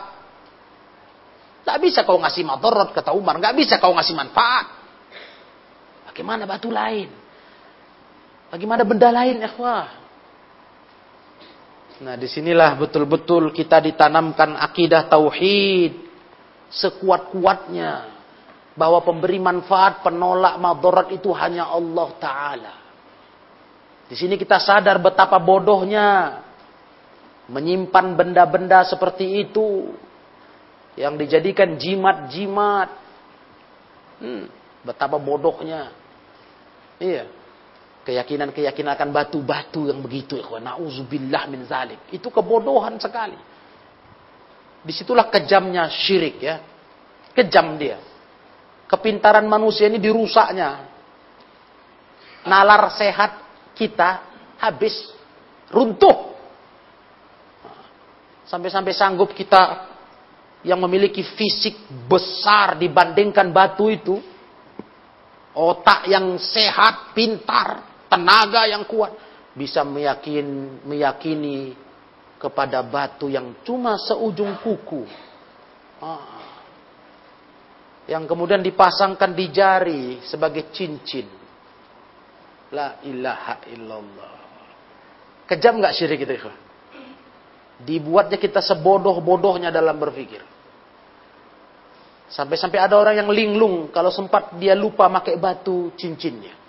[1.66, 4.66] Tak bisa kau ngasih madarat kata Umar, nggak bisa kau ngasih manfaat.
[6.10, 7.14] Bagaimana batu lain?
[8.50, 10.05] Bagaimana benda lain, ikhwah?
[11.96, 15.96] Nah, di sinilah betul-betul kita ditanamkan akidah tauhid
[16.68, 18.12] sekuat-kuatnya
[18.76, 22.76] bahwa pemberi manfaat, penolak madarat itu hanya Allah Taala.
[24.12, 26.44] Di sini kita sadar betapa bodohnya
[27.48, 29.96] menyimpan benda-benda seperti itu
[31.00, 32.92] yang dijadikan jimat-jimat.
[34.20, 34.52] Hmm,
[34.84, 35.96] betapa bodohnya.
[37.00, 37.45] Iya
[38.06, 40.62] keyakinan-keyakinan akan batu-batu yang begitu ikhwan.
[40.62, 41.98] Nauzubillah min zalik.
[42.14, 43.36] Itu kebodohan sekali.
[44.86, 46.62] Di situlah kejamnya syirik ya.
[47.34, 47.98] Kejam dia.
[48.86, 50.86] Kepintaran manusia ini dirusaknya.
[52.46, 53.42] Nalar sehat
[53.74, 54.22] kita
[54.62, 54.94] habis.
[55.74, 56.38] Runtuh.
[58.46, 59.90] Sampai-sampai sanggup kita
[60.62, 61.74] yang memiliki fisik
[62.06, 64.22] besar dibandingkan batu itu,
[65.58, 69.14] otak yang sehat, pintar, tenaga yang kuat,
[69.56, 71.76] bisa meyakin, meyakini
[72.40, 75.08] kepada batu yang cuma seujung kuku.
[76.04, 76.46] Ah
[78.06, 81.26] yang kemudian dipasangkan di jari sebagai cincin.
[82.74, 84.34] La ilaha illallah.
[85.50, 86.58] Kejam nggak syirik itu, ikhwan?
[87.82, 90.42] Dibuatnya kita sebodoh-bodohnya dalam berpikir.
[92.26, 96.65] Sampai-sampai ada orang yang linglung kalau sempat dia lupa pakai batu cincinnya.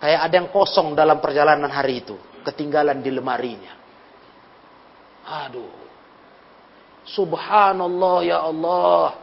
[0.00, 3.76] Kayak ada yang kosong dalam perjalanan hari itu, ketinggalan di lemarinya.
[5.44, 5.76] Aduh.
[7.04, 9.20] Subhanallah ya Allah.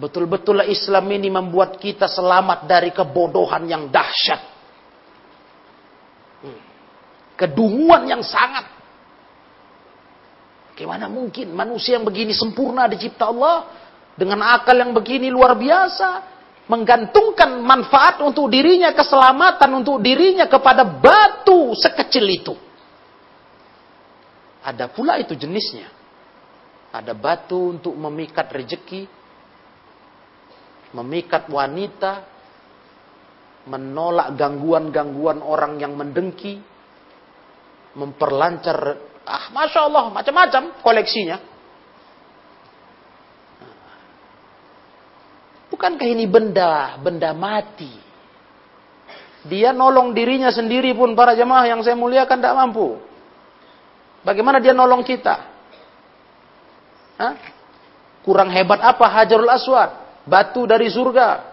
[0.00, 4.40] Betul-betul Islam ini membuat kita selamat dari kebodohan yang dahsyat.
[6.40, 6.60] Hmm.
[7.36, 8.66] Kedunguan yang sangat.
[10.72, 13.68] Bagaimana mungkin manusia yang begini sempurna dicipta Allah.
[14.16, 16.39] Dengan akal yang begini luar biasa.
[16.70, 22.54] Menggantungkan manfaat untuk dirinya, keselamatan untuk dirinya kepada batu sekecil itu.
[24.62, 25.90] Ada pula itu jenisnya.
[26.94, 29.10] Ada batu untuk memikat rejeki,
[30.94, 32.26] memikat wanita,
[33.66, 36.58] menolak gangguan-gangguan orang yang mendengki,
[37.94, 41.38] memperlancar, ah masya Allah macam-macam koleksinya.
[45.80, 47.88] Bukankah ini benda, benda mati?
[49.48, 53.00] Dia nolong dirinya sendiri pun para jemaah yang saya muliakan tidak mampu.
[54.20, 55.40] Bagaimana dia nolong kita?
[57.16, 57.34] Hah?
[58.20, 60.10] Kurang hebat apa Hajarul Aswad?
[60.30, 61.48] batu dari surga.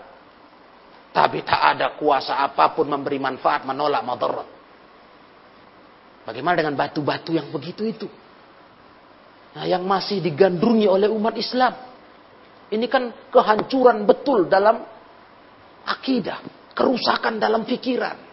[1.15, 4.47] Tapi tak ada kuasa apa pun memberi manfaat, menolak madarat.
[6.29, 8.07] Bagaimana dengan batu-batu yang begitu itu?
[9.57, 11.73] Nah, yang masih digandrungi oleh umat Islam.
[12.67, 14.83] Ini kan kehancuran betul dalam
[15.87, 16.43] akidah,
[16.75, 18.27] kerusakan dalam pikiran.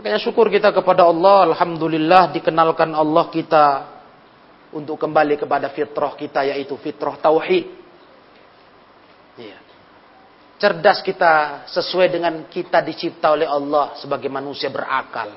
[0.00, 3.64] Makanya syukur kita kepada Allah, alhamdulillah dikenalkan Allah kita
[4.72, 7.64] untuk kembali kepada fitrah kita yaitu fitrah tauhid.
[9.36, 9.58] Iya.
[10.56, 15.28] Cerdas kita sesuai dengan kita dicipta oleh Allah sebagai manusia berakal.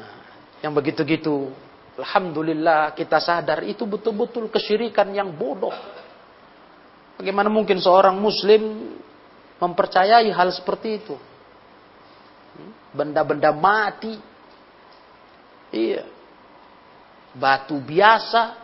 [0.00, 0.16] Nah,
[0.64, 1.52] yang begitu-gitu,
[1.98, 5.74] Alhamdulillah kita sadar itu betul-betul kesyirikan yang bodoh.
[7.18, 8.94] Bagaimana mungkin seorang muslim
[9.58, 11.18] mempercayai hal seperti itu?
[12.54, 12.72] Hmm?
[12.94, 14.14] Benda-benda mati.
[15.74, 16.06] Iya.
[17.34, 18.54] Batu biasa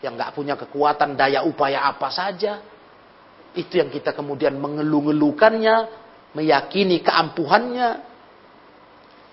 [0.00, 2.64] yang nggak punya kekuatan daya upaya apa saja
[3.56, 5.76] itu yang kita kemudian mengeluh-ngeluhkannya,
[6.36, 8.04] meyakini keampuhannya.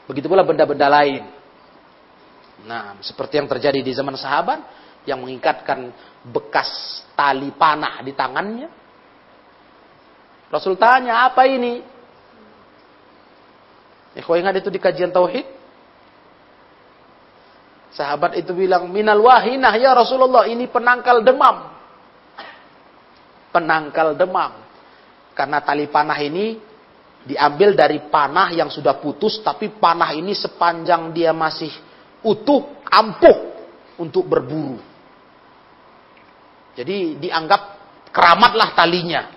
[0.08, 1.42] Begitu pula benda-benda lain.
[2.63, 4.63] Nah, seperti yang terjadi di zaman sahabat
[5.04, 5.91] yang mengikatkan
[6.23, 8.69] bekas tali panah di tangannya.
[10.47, 11.82] Rasul tanya, apa ini?
[14.13, 15.45] Ikhwah ingat itu di kajian tauhid?
[17.93, 21.73] Sahabat itu bilang, minal wahinah ya Rasulullah, ini penangkal demam
[23.54, 24.65] penangkal demam.
[25.38, 26.58] Karena tali panah ini
[27.21, 31.69] diambil dari panah yang sudah putus, tapi panah ini sepanjang dia masih
[32.24, 33.54] utuh, ampuh
[34.00, 34.80] untuk berburu.
[36.74, 37.62] Jadi dianggap
[38.10, 39.30] keramatlah talinya.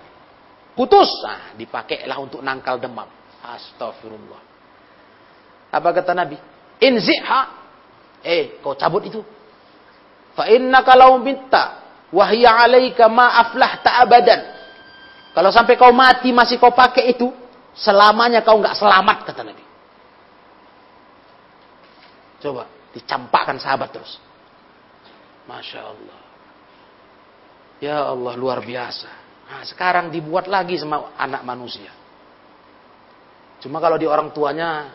[0.76, 3.08] Putus, nah dipakailah untuk nangkal demam.
[3.44, 4.40] Astagfirullah.
[5.72, 6.36] Apa kata Nabi?
[6.80, 7.40] Inziha.
[8.24, 9.20] Eh, kau cabut itu.
[10.36, 14.40] Fa inna kalau minta Wahya alaika ma aflah ta'abadan.
[15.34, 17.28] Kalau sampai kau mati masih kau pakai itu,
[17.76, 19.64] selamanya kau nggak selamat kata Nabi.
[22.40, 24.16] Coba dicampakkan sahabat terus.
[25.44, 26.20] Masya Allah.
[27.76, 29.10] Ya Allah luar biasa.
[29.46, 31.92] Nah, sekarang dibuat lagi sama anak manusia.
[33.60, 34.90] Cuma kalau di orang tuanya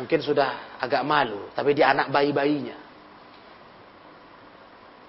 [0.00, 2.88] mungkin sudah agak malu, tapi di anak bayi-bayinya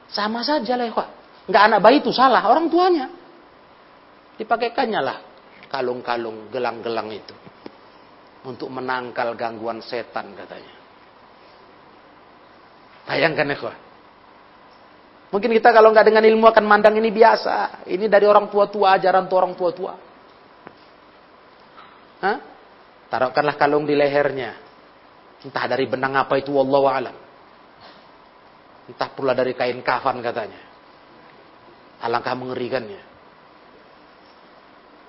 [0.09, 1.05] sama saja lah ya,
[1.49, 3.09] Nggak anak bayi itu salah, orang tuanya.
[4.37, 5.17] Dipakaikannya lah
[5.69, 7.33] kalung-kalung, gelang-gelang itu.
[8.45, 10.78] Untuk menangkal gangguan setan katanya.
[13.09, 13.73] Bayangkan ya
[15.29, 17.85] Mungkin kita kalau nggak dengan ilmu akan mandang ini biasa.
[17.89, 19.93] Ini dari orang tua-tua, ajaran tuh orang tua-tua.
[22.21, 22.37] Hah?
[23.09, 24.57] Taruhkanlah kalung di lehernya.
[25.41, 27.17] Entah dari benang apa itu, Allah alam.
[28.89, 30.61] Entah pula dari kain kafan katanya.
[32.05, 33.01] Alangkah mengerikannya.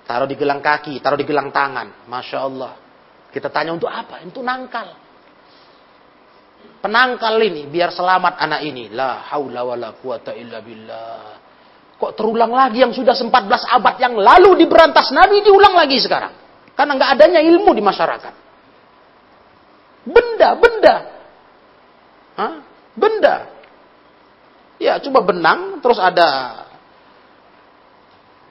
[0.05, 2.05] Taruh di gelang kaki, taruh di gelang tangan.
[2.05, 2.73] Masya Allah.
[3.33, 4.21] Kita tanya untuk apa?
[4.21, 5.10] Untuk nangkal.
[6.81, 8.89] Penangkal ini, biar selamat anak ini.
[8.89, 11.37] La haula wa la quwata illa billah.
[12.01, 13.29] Kok terulang lagi yang sudah 14
[13.69, 16.33] abad yang lalu diberantas Nabi, diulang lagi sekarang.
[16.73, 18.33] Karena nggak adanya ilmu di masyarakat.
[20.09, 20.95] Benda, benda.
[22.41, 22.53] Hah?
[22.97, 23.35] Benda.
[24.81, 26.65] Ya, coba benang, terus ada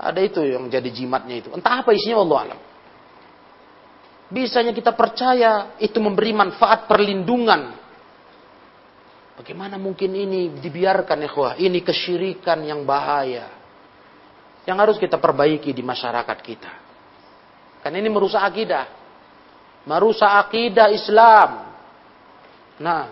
[0.01, 1.49] ada itu yang jadi jimatnya itu.
[1.53, 2.61] Entah apa isinya Allah alam.
[4.31, 7.77] Bisanya kita percaya itu memberi manfaat perlindungan.
[9.41, 13.49] Bagaimana mungkin ini dibiarkan ya Ini kesyirikan yang bahaya.
[14.69, 16.73] Yang harus kita perbaiki di masyarakat kita.
[17.81, 18.85] Karena ini merusak akidah.
[19.89, 21.73] Merusak akidah Islam.
[22.85, 23.09] Nah,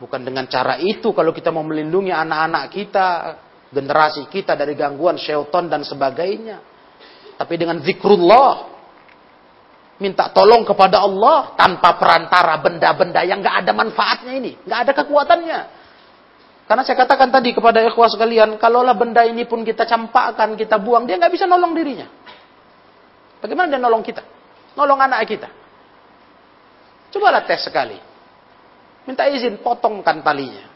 [0.00, 3.08] bukan dengan cara itu kalau kita mau melindungi anak-anak kita,
[3.68, 6.64] generasi kita dari gangguan syaitan dan sebagainya.
[7.36, 8.69] Tapi dengan zikrullah,
[10.00, 15.60] minta tolong kepada Allah tanpa perantara benda-benda yang nggak ada manfaatnya ini, nggak ada kekuatannya.
[16.64, 21.04] Karena saya katakan tadi kepada ikhwah sekalian, kalaulah benda ini pun kita campakkan, kita buang,
[21.04, 22.08] dia nggak bisa nolong dirinya.
[23.44, 24.22] Bagaimana dia nolong kita?
[24.78, 25.48] Nolong anak kita.
[27.10, 27.98] Cobalah tes sekali.
[29.04, 30.70] Minta izin, potongkan talinya.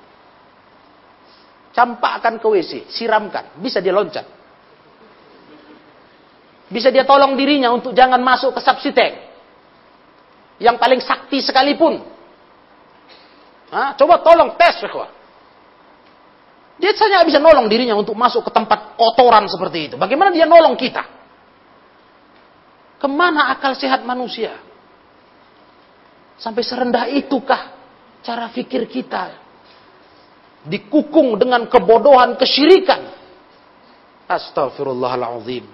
[1.70, 3.54] Campakkan ke WC, siramkan.
[3.62, 4.26] Bisa dia loncat.
[6.72, 9.14] Bisa dia tolong dirinya untuk jangan masuk ke subsiteng.
[10.62, 12.00] Yang paling sakti sekalipun.
[13.74, 13.98] Hah?
[13.98, 15.10] Coba tolong tes, ikhwah.
[16.78, 19.94] Dia saja bisa nolong dirinya untuk masuk ke tempat kotoran seperti itu.
[19.94, 21.04] Bagaimana dia nolong kita?
[22.98, 24.58] Ke mana akal sehat manusia?
[26.34, 27.76] Sampai serendah itukah
[28.26, 29.44] cara fikir kita?
[30.64, 33.12] dikukung dengan kebodohan kesyirikan.
[34.24, 35.68] Astagfirullahaladzim.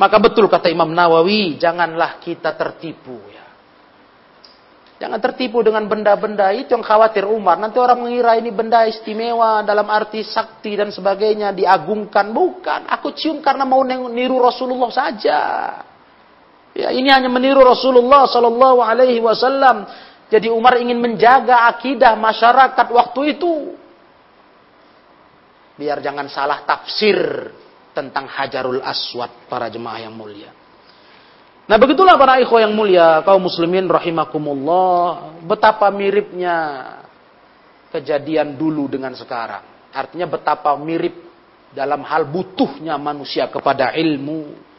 [0.00, 3.42] Maka betul kata Imam Nawawi, janganlah kita tertipu ya.
[5.02, 7.58] Jangan tertipu dengan benda-benda itu yang khawatir Umar.
[7.58, 12.30] Nanti orang mengira ini benda istimewa dalam arti sakti dan sebagainya diagungkan.
[12.30, 15.40] Bukan, aku cium karena mau niru Rasulullah saja.
[16.72, 19.90] Ya, ini hanya meniru Rasulullah Sallallahu Alaihi Wasallam.
[20.30, 23.74] Jadi Umar ingin menjaga akidah masyarakat waktu itu
[25.76, 27.18] biar jangan salah tafsir
[27.92, 30.52] tentang Hajarul Aswad para jemaah yang mulia.
[31.62, 36.56] Nah begitulah para ikhwah yang mulia, kaum muslimin rahimakumullah, betapa miripnya
[37.94, 39.92] kejadian dulu dengan sekarang.
[39.92, 41.14] Artinya betapa mirip
[41.72, 44.72] dalam hal butuhnya manusia kepada ilmu.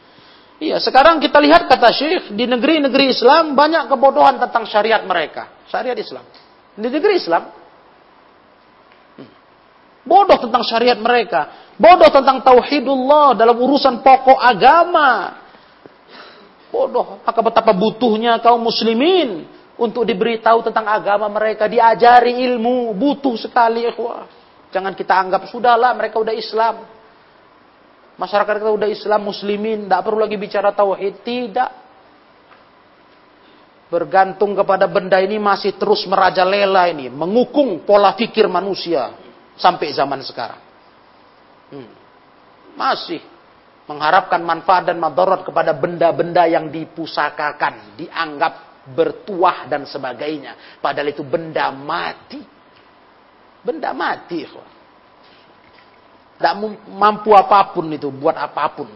[0.62, 5.66] Iya, sekarang kita lihat kata Syekh, di negeri-negeri Islam banyak kebodohan tentang syariat mereka.
[5.66, 6.22] Syariat Islam.
[6.78, 7.50] Di negeri Islam,
[10.04, 11.72] Bodoh tentang syariat mereka.
[11.80, 15.40] Bodoh tentang tauhidullah dalam urusan pokok agama.
[16.68, 17.24] Bodoh.
[17.24, 19.48] Maka betapa butuhnya kaum muslimin
[19.80, 24.28] untuk diberitahu tentang agama mereka, diajari ilmu, butuh sekali ikhwah.
[24.70, 26.84] Jangan kita anggap sudahlah mereka udah Islam.
[28.14, 31.70] Masyarakat kita udah Islam muslimin, tidak perlu lagi bicara tauhid, tidak.
[33.90, 39.23] Bergantung kepada benda ini masih terus merajalela ini, mengukung pola pikir manusia
[39.58, 40.60] sampai zaman sekarang.
[41.70, 41.90] Hmm.
[42.74, 43.22] Masih
[43.84, 50.80] mengharapkan manfaat dan madarat kepada benda-benda yang dipusakakan, dianggap bertuah dan sebagainya.
[50.80, 52.40] Padahal itu benda mati.
[53.64, 54.44] Benda mati.
[56.34, 56.54] Tidak
[56.92, 58.88] mampu apa pun itu, buat apa pun.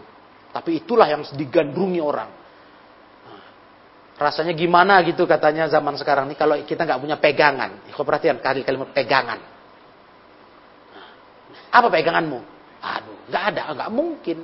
[0.52, 2.30] Tapi itulah yang digandrungi orang.
[4.18, 7.86] Rasanya gimana gitu katanya zaman sekarang ini kalau kita nggak punya pegangan.
[7.94, 9.57] Kau perhatian kali kalimat pegangan.
[11.68, 12.38] Apa peganganmu?
[12.78, 14.38] Aduh, nggak ada, nggak mungkin.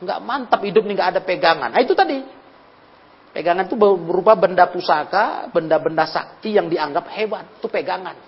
[0.00, 1.70] Nggak mantap hidup nih nggak ada pegangan.
[1.70, 2.18] Nah itu tadi.
[3.30, 7.46] Pegangan itu berupa benda pusaka, benda-benda sakti yang dianggap hebat.
[7.62, 8.18] Itu pegangan.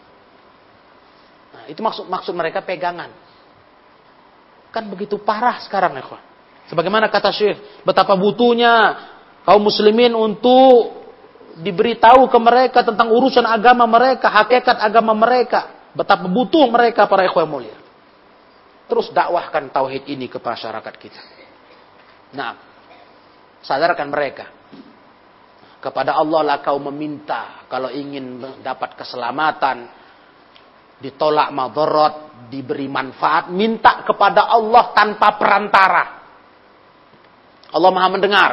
[1.53, 3.11] Nah, itu maksud maksud mereka pegangan.
[4.71, 6.07] Kan begitu parah sekarang ya,
[6.71, 8.97] Sebagaimana kata Syekh, betapa butuhnya
[9.45, 11.03] kaum muslimin untuk
[11.61, 15.72] diberitahu ke mereka tentang urusan agama mereka, hakikat agama mereka.
[15.93, 17.76] Betapa butuh mereka para ikhwan mulia.
[18.88, 21.22] Terus dakwahkan tauhid ini ke masyarakat kita.
[22.36, 22.57] Nah,
[23.61, 24.47] sadarkan mereka.
[25.82, 29.90] Kepada Allah lah kau meminta kalau ingin dapat keselamatan,
[31.03, 36.05] ditolak madarat, diberi manfaat, minta kepada Allah tanpa perantara.
[37.72, 38.53] Allah Maha mendengar.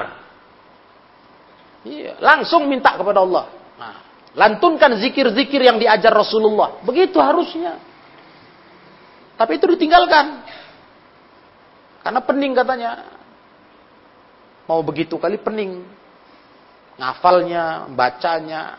[1.85, 3.58] Iya, langsung minta kepada Allah.
[4.37, 6.81] Lantunkan zikir-zikir yang diajar Rasulullah.
[6.85, 7.81] Begitu harusnya.
[9.39, 10.45] Tapi itu ditinggalkan.
[12.05, 12.91] Karena pening katanya.
[14.69, 15.81] Mau begitu kali pening.
[16.99, 18.77] Ngafalnya, bacanya,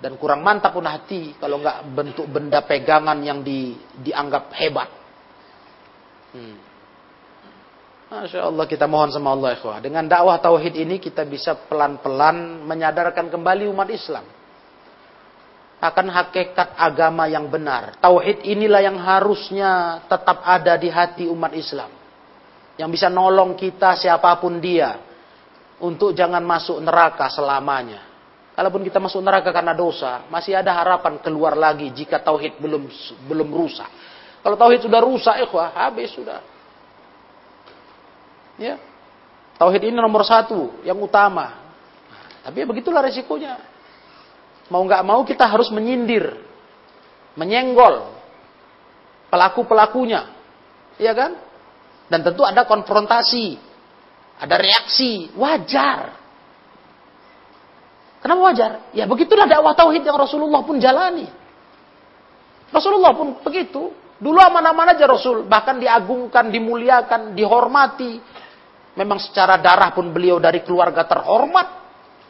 [0.00, 4.88] dan kurang mantap pun hati kalau nggak bentuk benda pegangan yang di, dianggap hebat.
[6.32, 6.69] Hmm.
[8.10, 9.78] Masya Allah kita mohon sama Allah ikhwah.
[9.78, 14.26] Dengan dakwah tauhid ini kita bisa pelan-pelan menyadarkan kembali umat Islam
[15.80, 17.96] akan hakikat agama yang benar.
[18.02, 21.88] Tauhid inilah yang harusnya tetap ada di hati umat Islam.
[22.76, 25.00] Yang bisa nolong kita siapa pun dia.
[25.80, 28.04] Untuk jangan masuk neraka selamanya.
[28.52, 32.84] Kalaupun kita masuk neraka karena dosa, masih ada harapan keluar lagi jika tauhid belum
[33.24, 33.88] belum rusak.
[34.44, 36.44] Kalau tauhid sudah rusak, ikhwah, habis sudah.
[38.60, 38.76] Ya.
[39.56, 41.56] Tauhid ini nomor satu, yang utama.
[42.40, 43.60] tapi ya begitulah resikonya.
[44.72, 46.36] Mau nggak mau kita harus menyindir,
[47.36, 48.16] menyenggol
[49.28, 50.30] pelaku-pelakunya,
[50.96, 51.36] iya kan?
[52.08, 53.60] Dan tentu ada konfrontasi,
[54.40, 56.16] ada reaksi, wajar.
[58.20, 58.70] Kenapa wajar?
[58.92, 61.28] Ya begitulah dakwah tauhid yang Rasulullah pun jalani.
[62.70, 63.92] Rasulullah pun begitu.
[64.20, 68.20] Dulu aman-aman aja Rasul, bahkan diagungkan, dimuliakan, dihormati.
[68.98, 71.78] Memang secara darah pun beliau dari keluarga terhormat.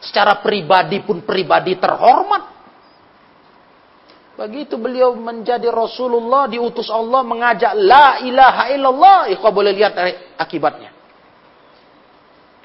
[0.01, 2.61] Secara pribadi pun pribadi terhormat.
[4.41, 9.19] Begitu beliau menjadi Rasulullah, diutus Allah mengajak la ilaha illallah.
[9.29, 9.93] Ikhwah boleh lihat
[10.41, 10.97] akibatnya.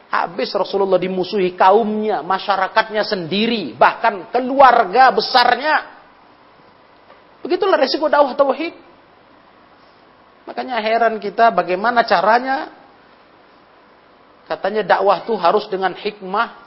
[0.07, 5.91] Habis Rasulullah dimusuhi kaumnya, masyarakatnya sendiri, bahkan keluarga besarnya.
[7.43, 8.71] Begitulah resiko dakwah tauhid.
[10.47, 12.71] Makanya heran kita bagaimana caranya.
[14.45, 16.65] Katanya dakwah itu harus dengan hikmah,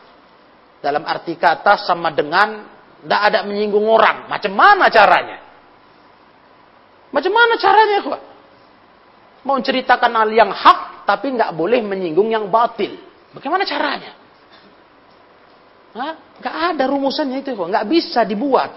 [0.79, 2.67] dalam arti kata sama dengan
[3.03, 4.27] tidak ada menyinggung orang.
[4.27, 5.39] Macam mana caranya?
[7.15, 8.21] Macam mana caranya kok?
[9.47, 12.99] Mau ceritakan hal yang hak tapi nggak boleh menyinggung yang batil.
[13.33, 14.13] Bagaimana caranya?
[15.95, 16.15] Hah?
[16.39, 18.71] Gak ada rumusannya itu nggak bisa dibuat.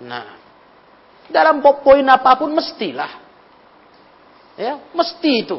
[0.00, 0.40] Nah,
[1.28, 3.12] dalam poin apa pun mestilah,
[4.56, 5.58] ya mesti itu.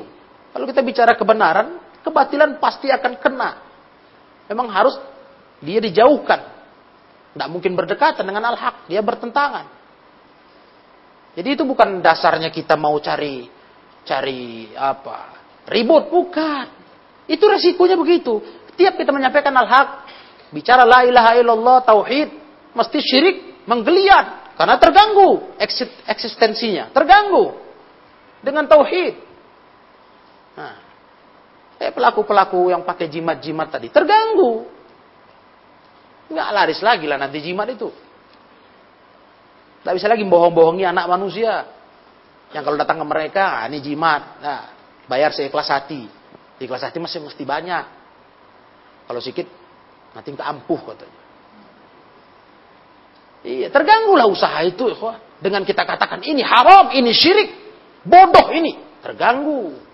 [0.52, 3.52] Kalau kita bicara kebenaran, kebatilan pasti akan kena
[4.52, 5.00] memang harus
[5.64, 6.42] dia dijauhkan.
[7.32, 9.64] Tidak mungkin berdekatan dengan al-haq, dia bertentangan.
[11.32, 13.48] Jadi itu bukan dasarnya kita mau cari
[14.04, 15.40] cari apa?
[15.72, 16.68] Ribut bukan.
[17.32, 18.44] Itu resikonya begitu.
[18.76, 20.04] Tiap kita menyampaikan al-haq,
[20.52, 22.30] bicara la ilaha illallah, tauhid,
[22.76, 25.56] mesti syirik menggeliat karena terganggu
[26.12, 27.56] eksistensinya, terganggu
[28.44, 29.31] dengan tauhid.
[31.82, 33.90] Kayak pelaku-pelaku yang pakai jimat-jimat tadi.
[33.90, 34.70] Terganggu.
[36.30, 37.90] Nggak laris lagi lah nanti jimat itu.
[39.82, 41.66] Tidak bisa lagi bohong-bohongi anak manusia.
[42.54, 44.22] Yang kalau datang ke mereka, ah, ini jimat.
[44.46, 44.62] Nah,
[45.10, 46.06] bayar seikhlas hati.
[46.62, 47.86] Ikhlas hati masih mesti banyak.
[49.10, 49.50] Kalau sedikit,
[50.14, 51.20] nanti tak ampuh katanya.
[53.42, 54.86] Iya, terganggulah usaha itu.
[55.42, 57.50] Dengan kita katakan ini haram, ini syirik,
[58.06, 59.02] bodoh ini.
[59.02, 59.90] Terganggu.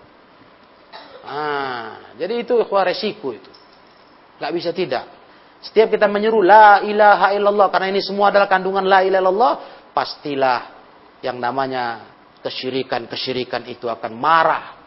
[1.28, 3.52] Ah, jadi itu ikhwah resiko itu.
[4.40, 5.04] Gak bisa tidak.
[5.60, 9.54] Setiap kita menyeru la ilaha illallah karena ini semua adalah kandungan la ilaha illallah,
[9.92, 10.60] pastilah
[11.20, 12.08] yang namanya
[12.40, 14.78] kesyirikan-kesyirikan itu akan marah,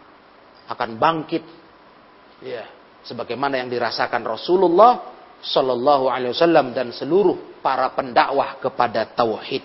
[0.65, 1.43] akan bangkit.
[2.41, 2.65] Ya,
[3.05, 5.13] sebagaimana yang dirasakan Rasulullah
[5.45, 9.61] Shallallahu alaihi wasallam dan seluruh para pendakwah kepada tauhid.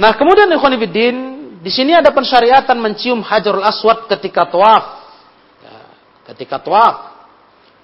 [0.00, 1.29] Nah, kemudian ikhwan fillah
[1.60, 4.84] di sini ada pensyariatan mencium hajarul aswad ketika tawaf.
[5.60, 5.76] Ya,
[6.32, 6.96] ketika tawaf.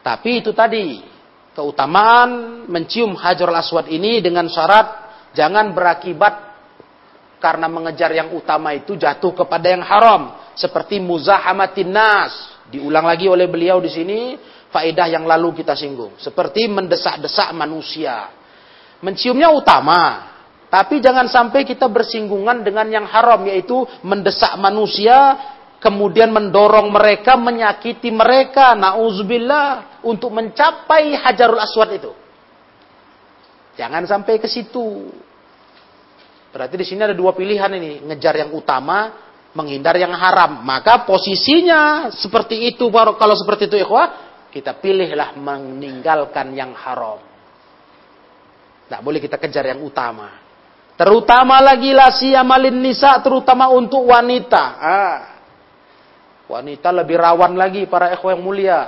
[0.00, 1.04] Tapi itu tadi
[1.52, 6.46] keutamaan mencium hajarul aswad ini dengan syarat jangan berakibat
[7.36, 12.32] karena mengejar yang utama itu jatuh kepada yang haram seperti muzahamatin nas
[12.72, 14.18] diulang lagi oleh beliau di sini
[14.72, 18.32] faedah yang lalu kita singgung seperti mendesak-desak manusia
[19.04, 20.35] menciumnya utama
[20.66, 25.38] tapi jangan sampai kita bersinggungan dengan yang haram yaitu mendesak manusia
[25.78, 32.12] kemudian mendorong mereka menyakiti mereka nauzubillah untuk mencapai hajarul aswad itu.
[33.76, 35.12] Jangan sampai ke situ.
[36.50, 39.12] Berarti di sini ada dua pilihan ini, ngejar yang utama,
[39.52, 40.64] menghindar yang haram.
[40.64, 44.06] Maka posisinya seperti itu kalau seperti itu ikhwah,
[44.48, 47.20] kita pilihlah meninggalkan yang haram.
[48.88, 50.45] Tidak boleh kita kejar yang utama.
[50.96, 54.64] Terutama lagi lasia malin nisa, terutama untuk wanita.
[54.80, 55.18] Ah.
[56.48, 58.80] Wanita lebih rawan lagi para ikhwah yang mulia.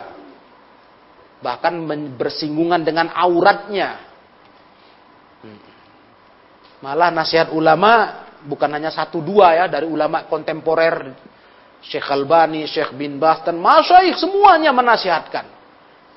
[1.44, 1.74] Bahkan
[2.16, 4.00] bersinggungan dengan auratnya.
[5.44, 5.60] Hmm.
[6.80, 11.12] Malah nasihat ulama bukan hanya satu dua ya dari ulama kontemporer
[11.82, 15.57] Syekh Albani, Syekh bin Bas dan masyaikh semuanya menasihatkan.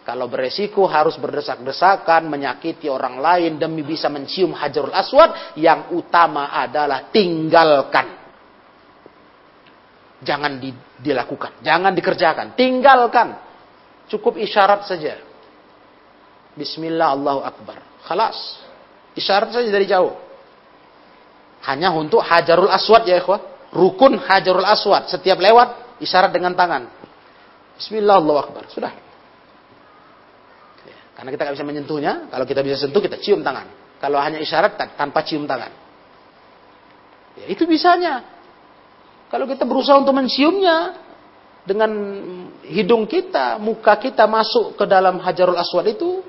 [0.01, 7.13] Kalau beresiko harus berdesak-desakan, menyakiti orang lain demi bisa mencium hajarul aswad, yang utama adalah
[7.13, 8.17] tinggalkan.
[10.21, 13.37] Jangan di, dilakukan, jangan dikerjakan, tinggalkan.
[14.09, 15.21] Cukup isyarat saja.
[16.57, 17.79] Bismillah Allahu Akbar.
[18.03, 18.59] Khalas.
[19.15, 20.17] Isyarat saja dari jauh.
[21.63, 23.39] Hanya untuk hajarul aswad ya ikhwah.
[23.71, 25.07] Rukun hajarul aswad.
[25.07, 26.89] Setiap lewat, isyarat dengan tangan.
[27.79, 28.67] Bismillah Allahu Akbar.
[28.67, 29.10] Sudah.
[31.21, 32.13] Karena kita nggak bisa menyentuhnya.
[32.33, 33.69] Kalau kita bisa sentuh, kita cium tangan.
[34.01, 35.69] Kalau hanya isyarat, tanpa cium tangan.
[37.37, 38.25] Ya, itu bisanya.
[39.29, 40.97] Kalau kita berusaha untuk menciumnya,
[41.61, 41.93] dengan
[42.65, 46.25] hidung kita, muka kita masuk ke dalam hajarul aswad itu,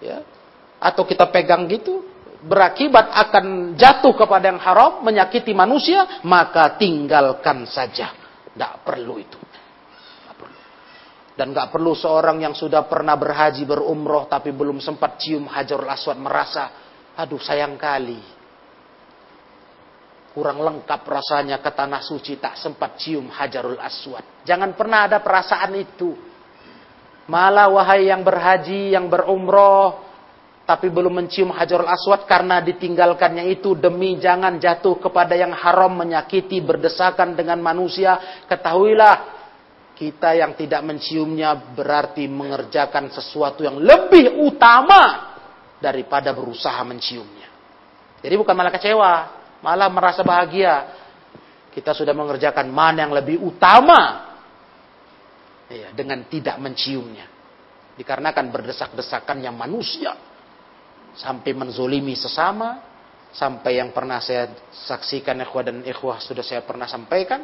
[0.00, 0.24] ya,
[0.80, 2.00] atau kita pegang gitu,
[2.40, 8.16] berakibat akan jatuh kepada yang haram, menyakiti manusia, maka tinggalkan saja.
[8.56, 9.43] Tidak perlu itu.
[11.34, 16.14] Dan gak perlu seorang yang sudah pernah berhaji, berumroh, tapi belum sempat cium hajarul aswad,
[16.14, 16.70] merasa,
[17.18, 18.22] aduh sayang kali.
[20.30, 24.46] Kurang lengkap rasanya ke tanah suci, tak sempat cium hajarul aswad.
[24.46, 26.14] Jangan pernah ada perasaan itu.
[27.26, 30.04] Malah wahai yang berhaji, yang berumroh,
[30.64, 36.62] tapi belum mencium hajarul aswad karena ditinggalkannya itu demi jangan jatuh kepada yang haram menyakiti
[36.64, 39.33] berdesakan dengan manusia ketahuilah
[39.94, 45.34] kita yang tidak menciumnya berarti mengerjakan sesuatu yang lebih utama
[45.78, 47.46] daripada berusaha menciumnya.
[48.18, 51.00] Jadi bukan malah kecewa malah merasa bahagia.
[51.72, 54.28] Kita sudah mengerjakan mana yang lebih utama.
[55.72, 57.24] Ya, dengan tidak menciumnya.
[57.96, 60.12] Dikarenakan berdesak-desakannya manusia.
[61.16, 62.84] Sampai menzolimi sesama,
[63.32, 67.42] sampai yang pernah saya saksikan ikhwah dan ikhwah sudah saya pernah sampaikan,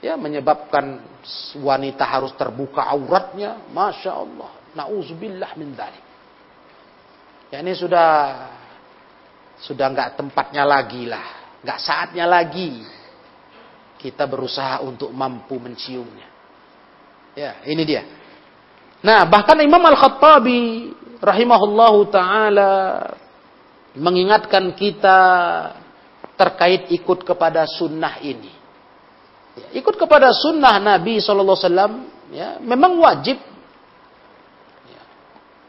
[0.00, 1.00] ya menyebabkan
[1.60, 6.04] wanita harus terbuka auratnya, masya Allah, nauzubillah min dzalik.
[7.52, 8.10] Ya ini sudah
[9.60, 12.80] sudah nggak tempatnya lagi lah, nggak saatnya lagi
[14.00, 16.24] kita berusaha untuk mampu menciumnya.
[17.36, 18.02] Ya, ini dia.
[19.04, 22.72] Nah, bahkan Imam Al-Khattabi rahimahullahu taala
[23.96, 25.18] mengingatkan kita
[26.36, 28.59] terkait ikut kepada sunnah ini.
[29.74, 33.38] Ikut kepada sunnah Nabi Wasallam ya, memang wajib.
[34.86, 35.02] Ya,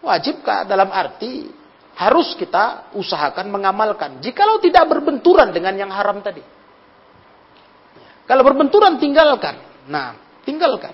[0.02, 1.50] wajib dalam arti
[1.96, 4.24] harus kita usahakan mengamalkan.
[4.24, 6.42] Jikalau tidak berbenturan dengan yang haram tadi.
[7.98, 9.60] Ya, kalau berbenturan tinggalkan.
[9.90, 10.94] Nah, tinggalkan.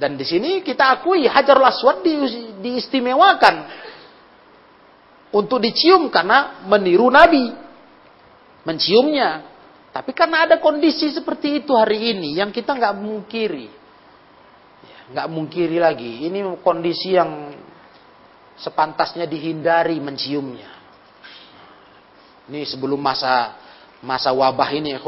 [0.00, 2.16] Dan di sini kita akui Hajarul Aswad di,
[2.64, 3.68] diistimewakan
[5.28, 7.52] untuk dicium karena meniru Nabi.
[8.64, 9.44] Menciumnya.
[9.90, 13.68] Tapi karena ada kondisi seperti itu hari ini yang kita nggak mungkiri.
[14.86, 16.30] Ya, nggak mungkiri lagi.
[16.30, 17.58] Ini kondisi yang
[18.54, 20.70] sepantasnya dihindari menciumnya.
[22.46, 23.58] Ini sebelum masa
[24.02, 25.00] masa wabah ini ya,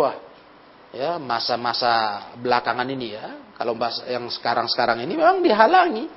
[0.92, 3.78] ya masa-masa belakangan ini ya kalau
[4.10, 6.10] yang sekarang-sekarang ini memang dihalangi.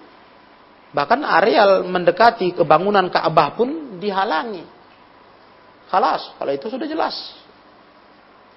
[0.96, 4.64] Bahkan areal mendekati kebangunan Ka'bah pun dihalangi.
[5.92, 7.14] Kalas, kalau itu sudah jelas.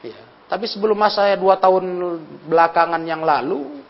[0.05, 0.21] Ya.
[0.49, 1.85] Tapi sebelum masa dua tahun
[2.49, 3.85] belakangan yang lalu,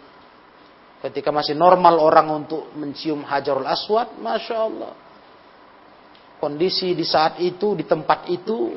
[0.98, 4.92] ketika masih normal orang untuk mencium hajarul aswad, masya Allah.
[6.38, 8.74] Kondisi di saat itu, di tempat itu,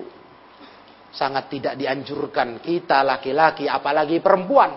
[1.13, 4.71] sangat tidak dianjurkan kita laki-laki, apalagi perempuan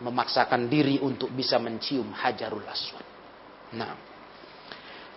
[0.00, 3.06] memaksakan diri untuk bisa mencium hajarul aswad.
[3.76, 3.92] Nah,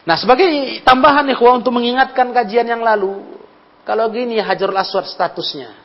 [0.04, 0.46] nah sebagai
[0.84, 3.22] tambahan ikhwah untuk mengingatkan kajian yang lalu,
[3.88, 5.83] kalau gini hajarul aswad statusnya,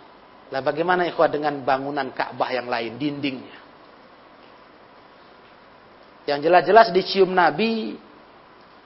[0.49, 3.59] lah bagaimana ikhwah dengan bangunan Ka'bah yang lain, dindingnya?
[6.25, 7.97] Yang jelas-jelas dicium Nabi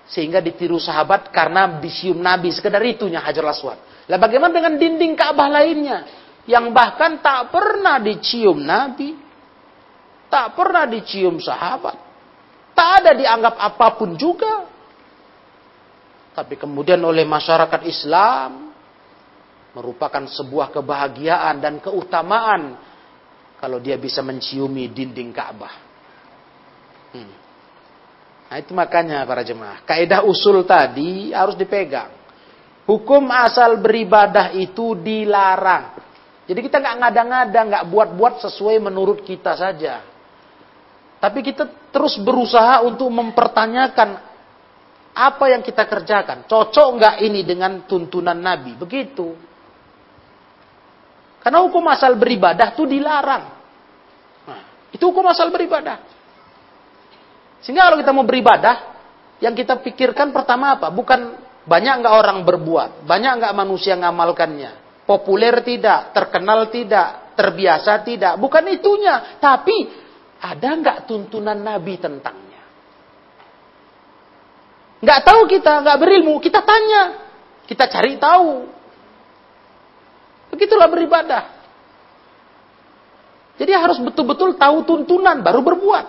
[0.06, 3.78] sehingga ditiru sahabat karena dicium Nabi sekedar itunya hajarul aswad.
[4.10, 6.06] Lah bagaimana dengan dinding Ka'bah lainnya
[6.50, 9.22] yang bahkan tak pernah dicium Nabi,
[10.32, 11.92] Tak pernah dicium sahabat.
[12.72, 14.64] Tak ada dianggap apa pun juga.
[16.32, 18.61] Tapi kemudian oleh masyarakat Islam
[19.72, 22.76] merupakan sebuah kebahagiaan dan keutamaan
[23.56, 25.74] kalau dia bisa menciumi dinding Ka'bah.
[27.12, 27.32] Hmm.
[28.52, 32.12] Nah itu makanya para jemaah, kaidah usul tadi harus dipegang.
[32.84, 35.96] Hukum asal beribadah itu dilarang.
[36.44, 40.02] Jadi kita nggak ngada-ngada, nggak buat-buat sesuai menurut kita saja.
[41.22, 44.18] Tapi kita terus berusaha untuk mempertanyakan
[45.14, 46.50] apa yang kita kerjakan.
[46.50, 48.74] Cocok nggak ini dengan tuntunan Nabi?
[48.74, 49.51] Begitu.
[51.42, 53.44] Karena hukum asal beribadah itu dilarang.
[54.46, 54.62] Nah,
[54.94, 55.98] itu hukum asal beribadah.
[57.62, 58.94] Sehingga kalau kita mau beribadah,
[59.42, 60.94] yang kita pikirkan pertama apa?
[60.94, 61.34] Bukan
[61.66, 68.34] banyak nggak orang berbuat, banyak nggak manusia ngamalkannya, populer tidak, terkenal tidak, terbiasa tidak.
[68.38, 69.90] Bukan itunya, tapi
[70.42, 72.62] ada nggak tuntunan Nabi tentangnya?
[75.02, 77.02] Nggak tahu kita, nggak berilmu, kita tanya,
[77.66, 78.81] kita cari tahu.
[80.52, 81.42] Begitulah beribadah.
[83.56, 86.06] Jadi harus betul-betul tahu tuntunan baru berbuat.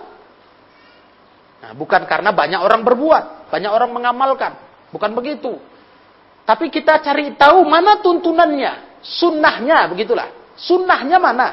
[1.64, 4.52] Nah, bukan karena banyak orang berbuat, banyak orang mengamalkan.
[4.92, 5.56] Bukan begitu.
[6.44, 10.28] Tapi kita cari tahu mana tuntunannya, sunnahnya, begitulah.
[10.60, 11.48] Sunnahnya mana?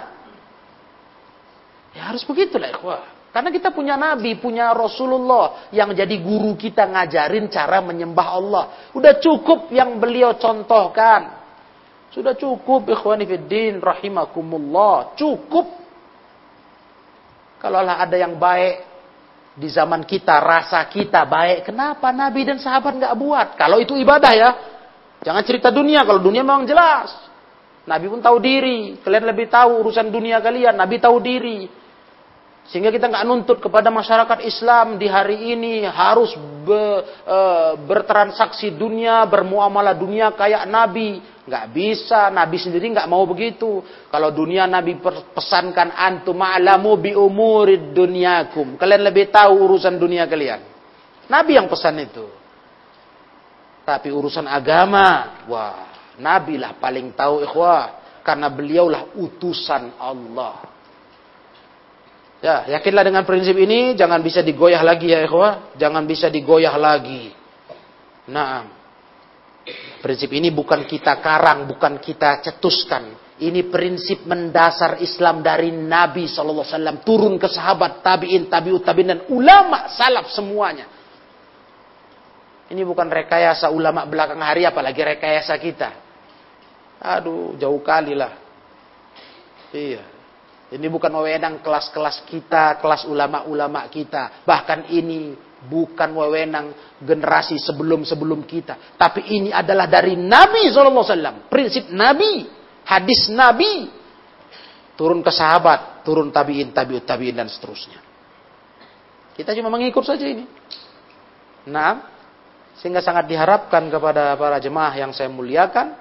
[1.96, 3.08] Ya harus begitulah, ikhwah.
[3.32, 8.64] Karena kita punya Nabi, punya Rasulullah yang jadi guru kita ngajarin cara menyembah Allah.
[8.92, 11.41] Udah cukup yang beliau contohkan.
[12.12, 15.16] Sudah cukup ikhwani fiddin rahimakumullah.
[15.16, 15.80] Cukup.
[17.64, 18.84] Kalau ada yang baik
[19.55, 21.72] di zaman kita, rasa kita baik.
[21.72, 23.47] Kenapa Nabi dan sahabat nggak buat?
[23.55, 24.51] Kalau itu ibadah ya.
[25.24, 26.03] Jangan cerita dunia.
[26.03, 27.16] Kalau dunia memang jelas.
[27.88, 28.99] Nabi pun tahu diri.
[28.99, 30.76] Kalian lebih tahu urusan dunia kalian.
[30.76, 31.81] Nabi tahu diri.
[32.72, 36.32] Sehingga kita nggak nuntut kepada masyarakat Islam di hari ini harus
[36.64, 37.40] be, e,
[37.84, 41.20] bertransaksi dunia, bermuamalah dunia kayak Nabi.
[41.44, 43.84] Nggak bisa, Nabi sendiri nggak mau begitu.
[44.08, 45.04] Kalau dunia Nabi
[45.36, 48.80] pesankan antum ma'lamu bi umurid dunyakum.
[48.80, 50.64] Kalian lebih tahu urusan dunia kalian.
[51.28, 52.24] Nabi yang pesan itu.
[53.84, 55.92] Tapi urusan agama, wah,
[56.24, 58.00] Nabi lah paling tahu ikhwah.
[58.24, 60.71] Karena beliaulah utusan Allah.
[62.42, 67.30] Ya, yakinlah dengan prinsip ini, jangan bisa digoyah lagi ya ikhwah, jangan bisa digoyah lagi.
[68.34, 68.66] Nah,
[70.02, 73.14] prinsip ini bukan kita karang, bukan kita cetuskan.
[73.42, 79.89] Ini prinsip mendasar Islam dari Nabi SAW turun ke sahabat tabiin, tabiut tabiin dan ulama
[79.94, 80.89] salaf semuanya.
[82.74, 85.89] Ini bukan rekayasa ulama belakang hari, apalagi rekayasa kita.
[87.02, 88.34] Aduh, jauh kali lah.
[89.74, 90.11] Iya.
[90.72, 94.48] Ini bukan wewenang kelas-kelas kita, kelas ulama-ulama kita.
[94.48, 95.36] Bahkan ini
[95.68, 98.96] bukan wewenang generasi sebelum-sebelum kita.
[98.96, 101.52] Tapi ini adalah dari Nabi SAW.
[101.52, 102.48] Prinsip Nabi.
[102.88, 103.92] Hadis Nabi.
[104.96, 106.08] Turun ke sahabat.
[106.08, 108.00] Turun tabiin, tabiut, tabiin, dan seterusnya.
[109.36, 110.48] Kita cuma mengikut saja ini.
[111.68, 112.10] Nah,
[112.80, 116.01] sehingga sangat diharapkan kepada para jemaah yang saya muliakan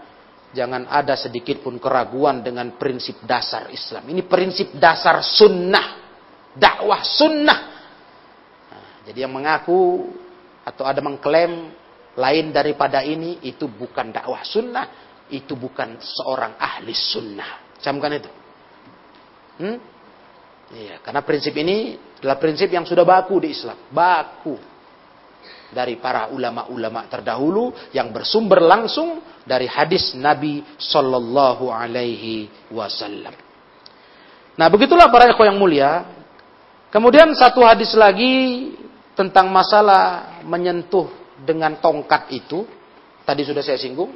[0.51, 4.03] Jangan ada sedikit pun keraguan dengan prinsip dasar Islam.
[4.11, 6.03] Ini prinsip dasar sunnah.
[6.51, 7.61] Dakwah sunnah.
[8.67, 10.11] Nah, jadi yang mengaku
[10.67, 11.71] atau ada mengklaim
[12.19, 14.87] lain daripada ini, itu bukan dakwah sunnah.
[15.31, 17.79] Itu bukan seorang ahli sunnah.
[17.79, 18.31] Camkan itu.
[19.63, 19.79] Hmm?
[20.71, 23.79] Iya, karena prinsip ini adalah prinsip yang sudah baku di Islam.
[23.91, 24.70] Baku
[25.71, 33.33] dari para ulama-ulama terdahulu yang bersumber langsung dari hadis Nabi Sallallahu Alaihi Wasallam.
[34.59, 35.91] Nah begitulah para ikhwan yang mulia.
[36.91, 38.75] Kemudian satu hadis lagi
[39.15, 41.07] tentang masalah menyentuh
[41.47, 42.67] dengan tongkat itu.
[43.23, 44.11] Tadi sudah saya singgung.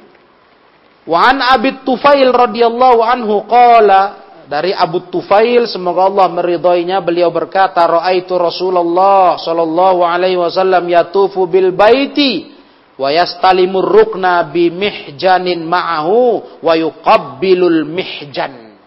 [1.05, 7.81] Wa an Abi Tufail radhiyallahu anhu qala dari Abu Tufail semoga Allah meridhoinya beliau berkata
[7.81, 12.53] raaitu Rasulullah sallallahu alaihi wasallam yatufu bil baiti
[12.93, 18.77] wa yastalimur rukna bi mihjanin ma'ahu wa yuqabbilul mihjan.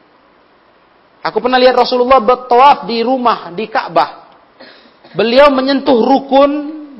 [1.27, 4.31] Aku pernah lihat Rasulullah bertawaf di rumah di Ka'bah.
[5.19, 6.51] Beliau menyentuh rukun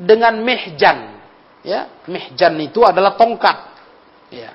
[0.03, 1.15] dengan mihjan.
[1.63, 3.57] Ya mihjan itu adalah tongkat.
[4.35, 4.51] Ya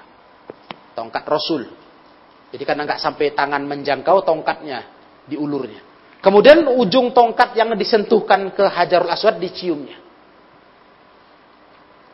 [0.93, 1.84] tongkat Rasul
[2.55, 4.87] jadi karena nggak sampai tangan menjangkau tongkatnya
[5.27, 5.83] diulurnya.
[6.23, 9.99] Kemudian ujung tongkat yang disentuhkan ke Hajarul Aswad diciumnya.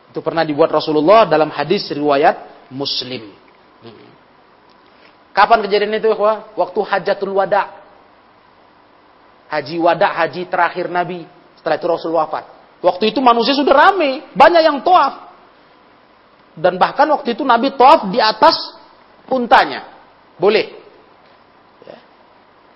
[0.09, 3.37] Itu pernah dibuat Rasulullah dalam hadis riwayat Muslim.
[5.31, 6.57] Kapan kejadian itu, ikhwah?
[6.57, 7.71] Waktu Hajatul Wada.
[9.47, 11.23] Haji Wada, haji terakhir Nabi.
[11.55, 12.49] Setelah itu Rasul wafat.
[12.81, 15.29] Waktu itu manusia sudah ramai, banyak yang toaf.
[16.57, 18.57] Dan bahkan waktu itu Nabi toaf di atas
[19.29, 19.90] untanya.
[20.41, 20.65] Boleh.
[21.85, 21.97] Ya.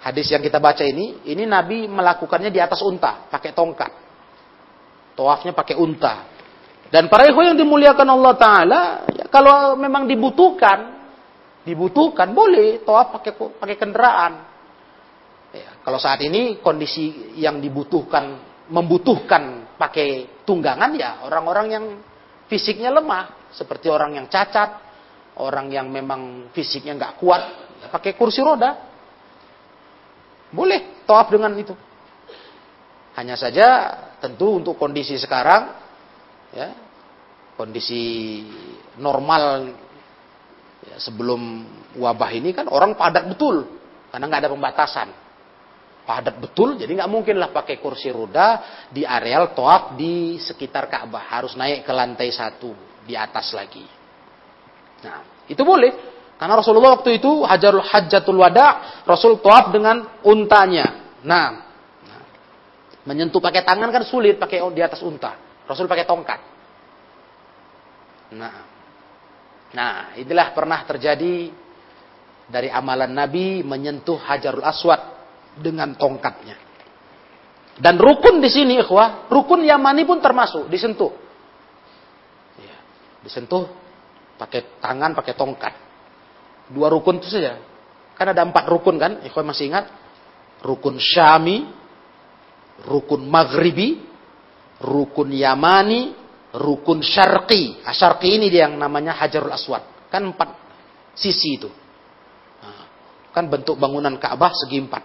[0.06, 3.92] Hadis yang kita baca ini, ini Nabi melakukannya di atas unta, pakai tongkat.
[5.18, 6.30] Toafnya pakai unta.
[6.94, 10.94] Dan para ikhwan yang dimuliakan Allah Ta'ala, ya, kalau memang dibutuhkan,
[11.66, 14.34] dibutuhkan, boleh toaf pakai pakai kendaraan.
[15.50, 18.38] Ya, kalau saat ini kondisi yang dibutuhkan,
[18.70, 21.86] membutuhkan pakai tunggangan ya orang-orang yang
[22.46, 24.85] fisiknya lemah, seperti orang yang cacat,
[25.42, 27.44] orang yang memang fisiknya nggak kuat,
[27.84, 28.94] ya pakai kursi roda.
[30.56, 31.76] Boleh tawaf dengan itu.
[33.16, 33.68] Hanya saja
[34.20, 35.72] tentu untuk kondisi sekarang
[36.56, 36.72] ya
[37.56, 38.44] kondisi
[39.00, 39.72] normal
[40.84, 41.64] ya, sebelum
[41.96, 43.64] wabah ini kan orang padat betul
[44.12, 45.08] karena nggak ada pembatasan
[46.06, 51.32] padat betul jadi nggak mungkin lah pakai kursi roda di areal toaf di sekitar Ka'bah
[51.32, 52.76] harus naik ke lantai satu
[53.08, 53.84] di atas lagi
[55.04, 55.20] nah
[55.50, 55.92] itu boleh
[56.36, 61.50] karena Rasulullah waktu itu hajarul hajjatul wada Rasul toaf dengan untanya nah,
[62.06, 62.22] nah
[63.08, 65.36] menyentuh pakai tangan kan sulit pakai di atas unta
[65.66, 66.56] Rasul pakai tongkat
[68.34, 68.56] Nah,
[69.76, 71.54] nah inilah pernah terjadi
[72.50, 75.02] dari amalan Nabi menyentuh Hajarul Aswad
[75.62, 76.58] dengan tongkatnya.
[77.76, 81.12] Dan rukun di sini, ikhwah, rukun Yamani pun termasuk disentuh.
[82.58, 82.78] Ya,
[83.22, 83.68] disentuh
[84.36, 85.74] pakai tangan, pakai tongkat.
[86.72, 87.60] Dua rukun itu saja.
[88.16, 89.92] Kan ada empat rukun kan, ikhwah masih ingat?
[90.64, 91.68] Rukun Syami,
[92.88, 94.02] rukun Maghribi,
[94.82, 96.16] rukun Yamani,
[96.56, 97.84] rukun syarqi.
[97.84, 99.84] Ah, syarqi ini dia yang namanya Hajarul Aswad.
[100.08, 100.50] Kan empat
[101.16, 101.70] sisi itu.
[102.64, 102.88] Nah,
[103.36, 105.04] kan bentuk bangunan Ka'bah segi empat.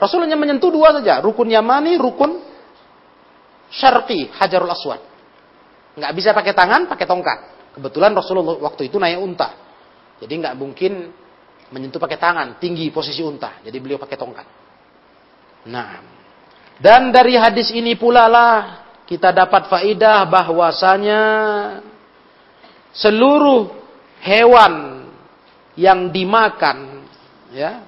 [0.00, 1.20] Rasul hanya menyentuh dua saja.
[1.22, 2.42] Rukun Yamani, rukun
[3.70, 5.00] syarqi, Hajarul Aswad.
[6.00, 7.38] Nggak bisa pakai tangan, pakai tongkat.
[7.72, 9.48] Kebetulan Rasulullah waktu itu naik unta.
[10.20, 11.08] Jadi nggak mungkin
[11.72, 13.64] menyentuh pakai tangan, tinggi posisi unta.
[13.64, 14.46] Jadi beliau pakai tongkat.
[15.72, 16.04] Nah,
[16.82, 21.22] dan dari hadis ini pula lah kita dapat faidah bahwasanya
[22.92, 23.70] seluruh
[24.20, 25.06] hewan
[25.78, 27.08] yang dimakan
[27.54, 27.86] ya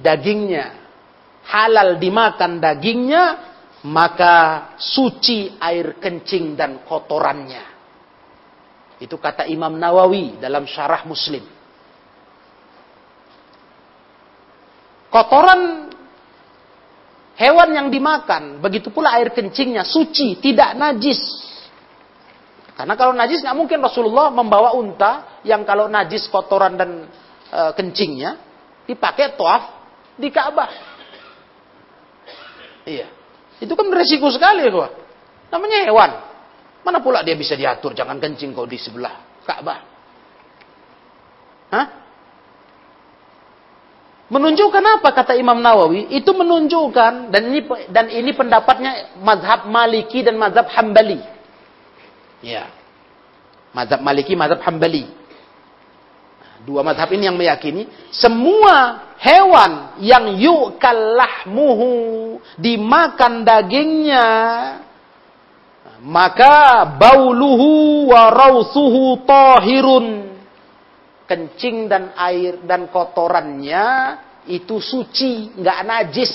[0.00, 0.72] dagingnya
[1.44, 3.24] halal dimakan dagingnya
[3.84, 7.73] maka suci air kencing dan kotorannya
[9.02, 11.42] itu kata Imam Nawawi dalam syarah Muslim
[15.14, 15.84] kotoran
[17.34, 21.18] Hewan yang dimakan, begitu pula air kencingnya suci, tidak najis.
[22.78, 27.10] Karena kalau najis nggak mungkin Rasulullah membawa unta yang kalau najis kotoran dan
[27.50, 28.38] e, kencingnya
[28.86, 29.62] dipakai toaf
[30.14, 30.70] di Ka'bah.
[32.86, 33.10] Iya,
[33.58, 34.90] itu kan beresiko sekali, kok.
[35.50, 36.10] Namanya hewan.
[36.84, 39.80] Mana pula dia bisa diatur jangan kencing kau di sebelah Ka'bah.
[41.72, 41.86] Hah?
[44.28, 46.12] Menunjukkan apa kata Imam Nawawi?
[46.12, 47.60] Itu menunjukkan dan ini
[47.92, 51.20] dan ini pendapatnya mazhab Maliki dan mazhab Hambali.
[52.40, 52.68] Ya.
[53.76, 55.08] Mazhab Maliki, mazhab Hambali.
[56.64, 61.92] Dua mazhab ini yang meyakini semua hewan yang yukalahmuhu
[62.56, 64.26] dimakan dagingnya
[66.04, 70.36] maka bauluhu wa rausuhu tahirun
[71.24, 73.84] kencing dan air dan kotorannya
[74.44, 76.34] itu suci, nggak najis.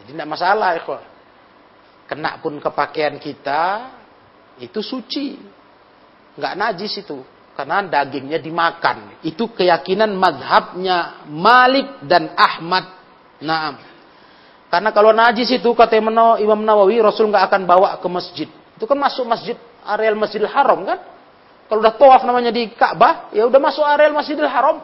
[0.00, 0.82] jadi tidak masalah, ya
[2.08, 3.92] Kena pun ke pakaian kita
[4.56, 5.36] itu suci,
[6.40, 7.20] nggak najis itu,
[7.52, 9.20] karena dagingnya dimakan.
[9.20, 12.88] Itu keyakinan madhabnya Malik dan Ahmad.
[13.44, 13.91] Naam.
[14.72, 18.48] Karena kalau najis itu kata Imam Nawawi Rasul nggak akan bawa ke masjid.
[18.72, 19.52] Itu kan masuk masjid
[19.84, 20.96] areal Masjidil Haram kan?
[21.68, 24.80] Kalau udah tawaf namanya di Ka'bah, ya udah masuk areal Masjidil Haram.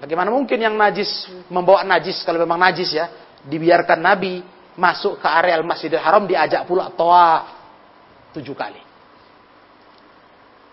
[0.00, 3.12] Bagaimana mungkin yang najis membawa najis kalau memang najis ya,
[3.44, 4.40] dibiarkan Nabi
[4.72, 7.52] masuk ke areal Masjidil Haram diajak pula tawaf
[8.32, 8.80] tujuh kali.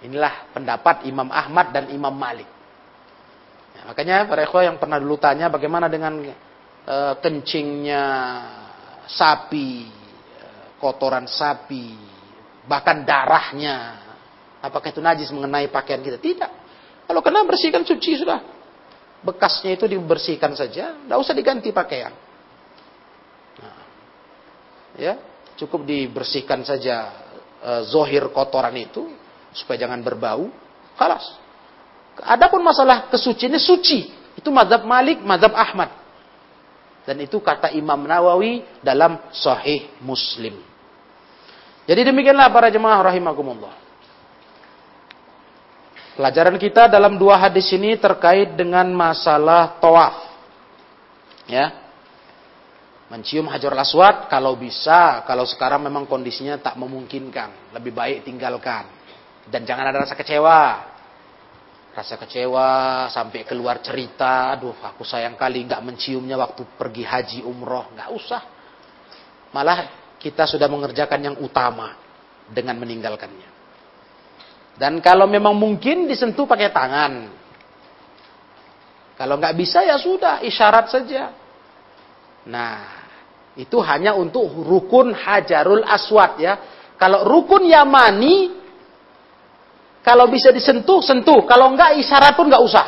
[0.08, 2.48] Inilah pendapat Imam Ahmad dan Imam Malik.
[3.76, 6.24] Ya, makanya para yang pernah dulu tanya bagaimana dengan
[6.86, 8.06] e, kencingnya
[9.10, 9.90] sapi,
[10.38, 11.98] e, kotoran sapi,
[12.70, 14.06] bahkan darahnya.
[14.62, 16.18] Apakah itu najis mengenai pakaian kita?
[16.18, 16.52] Tidak.
[17.06, 18.42] Kalau kena bersihkan suci sudah.
[19.26, 22.14] Bekasnya itu dibersihkan saja, tidak usah diganti pakaian.
[23.58, 23.78] Nah,
[25.02, 25.18] ya,
[25.58, 27.10] cukup dibersihkan saja
[27.58, 29.10] e, zohir kotoran itu
[29.50, 30.54] supaya jangan berbau.
[30.94, 31.26] Kalas.
[32.22, 34.00] Adapun masalah kesucian ini suci.
[34.38, 36.05] Itu mazhab Malik, mazhab Ahmad.
[37.06, 40.58] Dan itu kata Imam Nawawi dalam Sahih Muslim.
[41.86, 43.86] Jadi demikianlah para jemaah rahimakumullah.
[46.18, 50.16] Pelajaran kita dalam dua hadis ini terkait dengan masalah tawaf.
[51.46, 51.86] Ya.
[53.06, 58.90] Mencium hajar aswad kalau bisa, kalau sekarang memang kondisinya tak memungkinkan, lebih baik tinggalkan.
[59.46, 60.95] Dan jangan ada rasa kecewa.
[61.96, 67.96] Rasa kecewa sampai keluar cerita, aduh aku sayang kali nggak menciumnya waktu pergi haji umroh,
[67.96, 68.42] nggak usah.
[69.56, 71.96] Malah kita sudah mengerjakan yang utama
[72.52, 73.56] dengan meninggalkannya.
[74.76, 77.14] Dan kalau memang mungkin disentuh pakai tangan.
[79.16, 81.32] Kalau nggak bisa ya sudah, isyarat saja.
[82.44, 83.08] Nah,
[83.56, 86.54] itu hanya untuk rukun hajarul aswad ya.
[87.00, 88.65] Kalau rukun yamani,
[90.06, 91.42] kalau bisa disentuh, sentuh.
[91.50, 92.86] Kalau nggak isyarat pun nggak usah.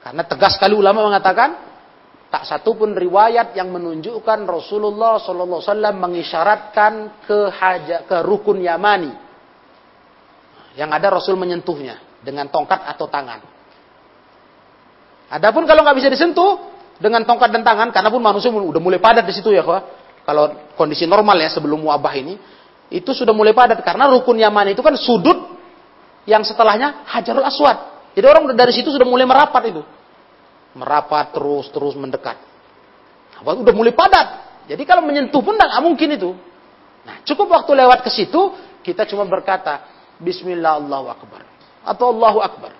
[0.00, 1.52] Karena tegas sekali ulama mengatakan,
[2.32, 5.60] tak satu pun riwayat yang menunjukkan Rasulullah SAW
[6.00, 9.12] mengisyaratkan ke haja, ke rukun yamani.
[10.80, 13.44] Yang ada Rasul menyentuhnya dengan tongkat atau tangan.
[15.28, 19.28] Adapun kalau nggak bisa disentuh dengan tongkat dan tangan, karena pun manusia udah mulai padat
[19.28, 19.60] di situ ya.
[20.24, 22.55] Kalau kondisi normal ya sebelum wabah ini,
[22.86, 25.58] itu sudah mulai padat karena rukun Yaman itu kan sudut
[26.26, 27.78] yang setelahnya Hajarul Aswad.
[28.14, 29.82] Jadi orang dari situ sudah mulai merapat itu.
[30.76, 32.36] Merapat terus terus mendekat.
[33.36, 34.26] Nah, udah mulai padat.
[34.66, 36.30] Jadi kalau menyentuh pun nggak mungkin itu.
[37.06, 39.86] Nah, cukup waktu lewat ke situ, kita cuma berkata,
[40.18, 41.42] Bismillah Allahu Akbar.
[41.86, 42.72] Atau Allahu Akbar.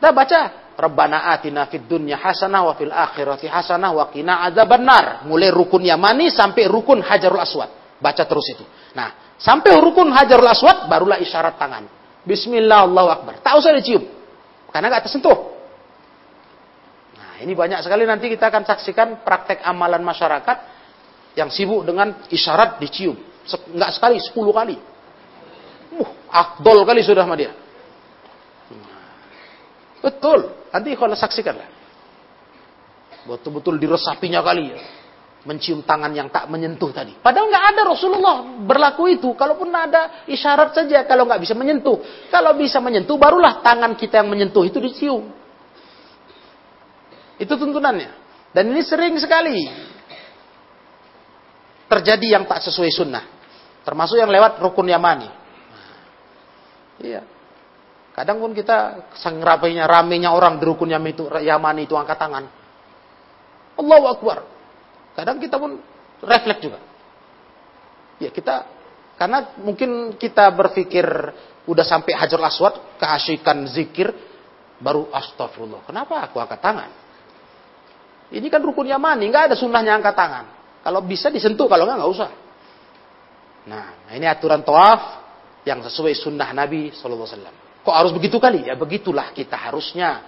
[0.00, 0.40] Kita baca,
[0.74, 5.22] Rabbana atina fid dunya hasanah wa fil akhirati hasanah wa qina adzabannar.
[5.28, 7.83] Mulai rukun Yamani sampai rukun Hajarul Aswad.
[8.04, 8.60] Baca terus itu.
[8.92, 11.88] Nah, sampai rukun Hajarul Aswad barulah isyarat tangan.
[12.20, 13.40] Bismillah Allahu Akbar.
[13.40, 14.04] Tak usah dicium.
[14.68, 15.56] Karena nggak tersentuh.
[17.16, 20.56] Nah, ini banyak sekali nanti kita akan saksikan praktek amalan masyarakat
[21.32, 23.16] yang sibuk dengan isyarat dicium.
[23.72, 24.76] Nggak sekali, sepuluh kali.
[25.96, 27.56] Uh, akdol kali sudah sama dia.
[30.04, 30.52] Betul.
[30.68, 31.72] Nanti kalau saksikanlah.
[33.24, 34.80] Betul-betul diresapinya kali ya.
[35.44, 37.12] Mencium tangan yang tak menyentuh tadi.
[37.20, 39.36] Padahal nggak ada Rasulullah berlaku itu.
[39.36, 42.00] Kalaupun ada isyarat saja kalau nggak bisa menyentuh.
[42.32, 45.28] Kalau bisa menyentuh barulah tangan kita yang menyentuh itu dicium.
[47.36, 48.24] Itu tuntunannya.
[48.56, 49.68] Dan ini sering sekali
[51.92, 53.24] terjadi yang tak sesuai sunnah.
[53.84, 55.28] Termasuk yang lewat rukun yamani.
[57.04, 57.34] Iya.
[58.14, 62.46] Kadang pun kita sang ramenya, orang di rukun itu, Yamani itu angkat tangan.
[63.74, 64.53] Allahu Akbar.
[65.14, 65.78] Kadang kita pun
[66.22, 66.78] refleks juga.
[68.18, 68.66] Ya kita,
[69.18, 71.06] karena mungkin kita berpikir
[71.64, 74.10] udah sampai hajar aswad, keasyikan zikir,
[74.82, 75.86] baru astagfirullah.
[75.86, 76.90] Kenapa aku angkat tangan?
[78.34, 80.44] Ini kan rukun Yamani, nggak ada sunnahnya angkat tangan.
[80.82, 82.30] Kalau bisa disentuh, kalau nggak nggak usah.
[83.64, 85.24] Nah, ini aturan toaf
[85.64, 87.80] yang sesuai sunnah Nabi Wasallam.
[87.84, 88.68] Kok harus begitu kali?
[88.68, 90.20] Ya begitulah kita harusnya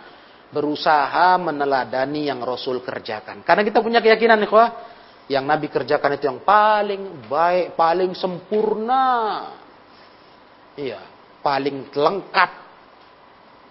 [0.50, 3.42] berusaha meneladani yang Rasul kerjakan.
[3.42, 4.50] Karena kita punya keyakinan nih,
[5.26, 9.06] yang Nabi kerjakan itu yang paling baik, paling sempurna.
[10.78, 11.02] Iya,
[11.42, 12.50] paling lengkap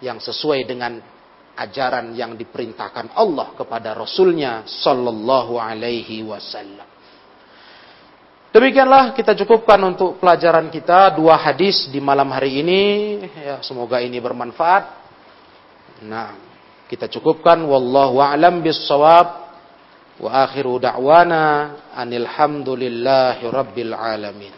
[0.04, 1.00] yang sesuai dengan
[1.56, 6.84] ajaran yang diperintahkan Allah kepada Rasulnya Sallallahu Alaihi Wasallam.
[8.52, 12.82] Demikianlah kita cukupkan untuk pelajaran kita dua hadis di malam hari ini.
[13.36, 14.84] Ya, semoga ini bermanfaat.
[16.04, 16.45] Nah,
[16.86, 19.46] kita cukupkan wallahu a'lam bissawab.
[20.16, 22.24] Wa akhiru da'wana anil
[23.52, 24.54] rabbil alamin.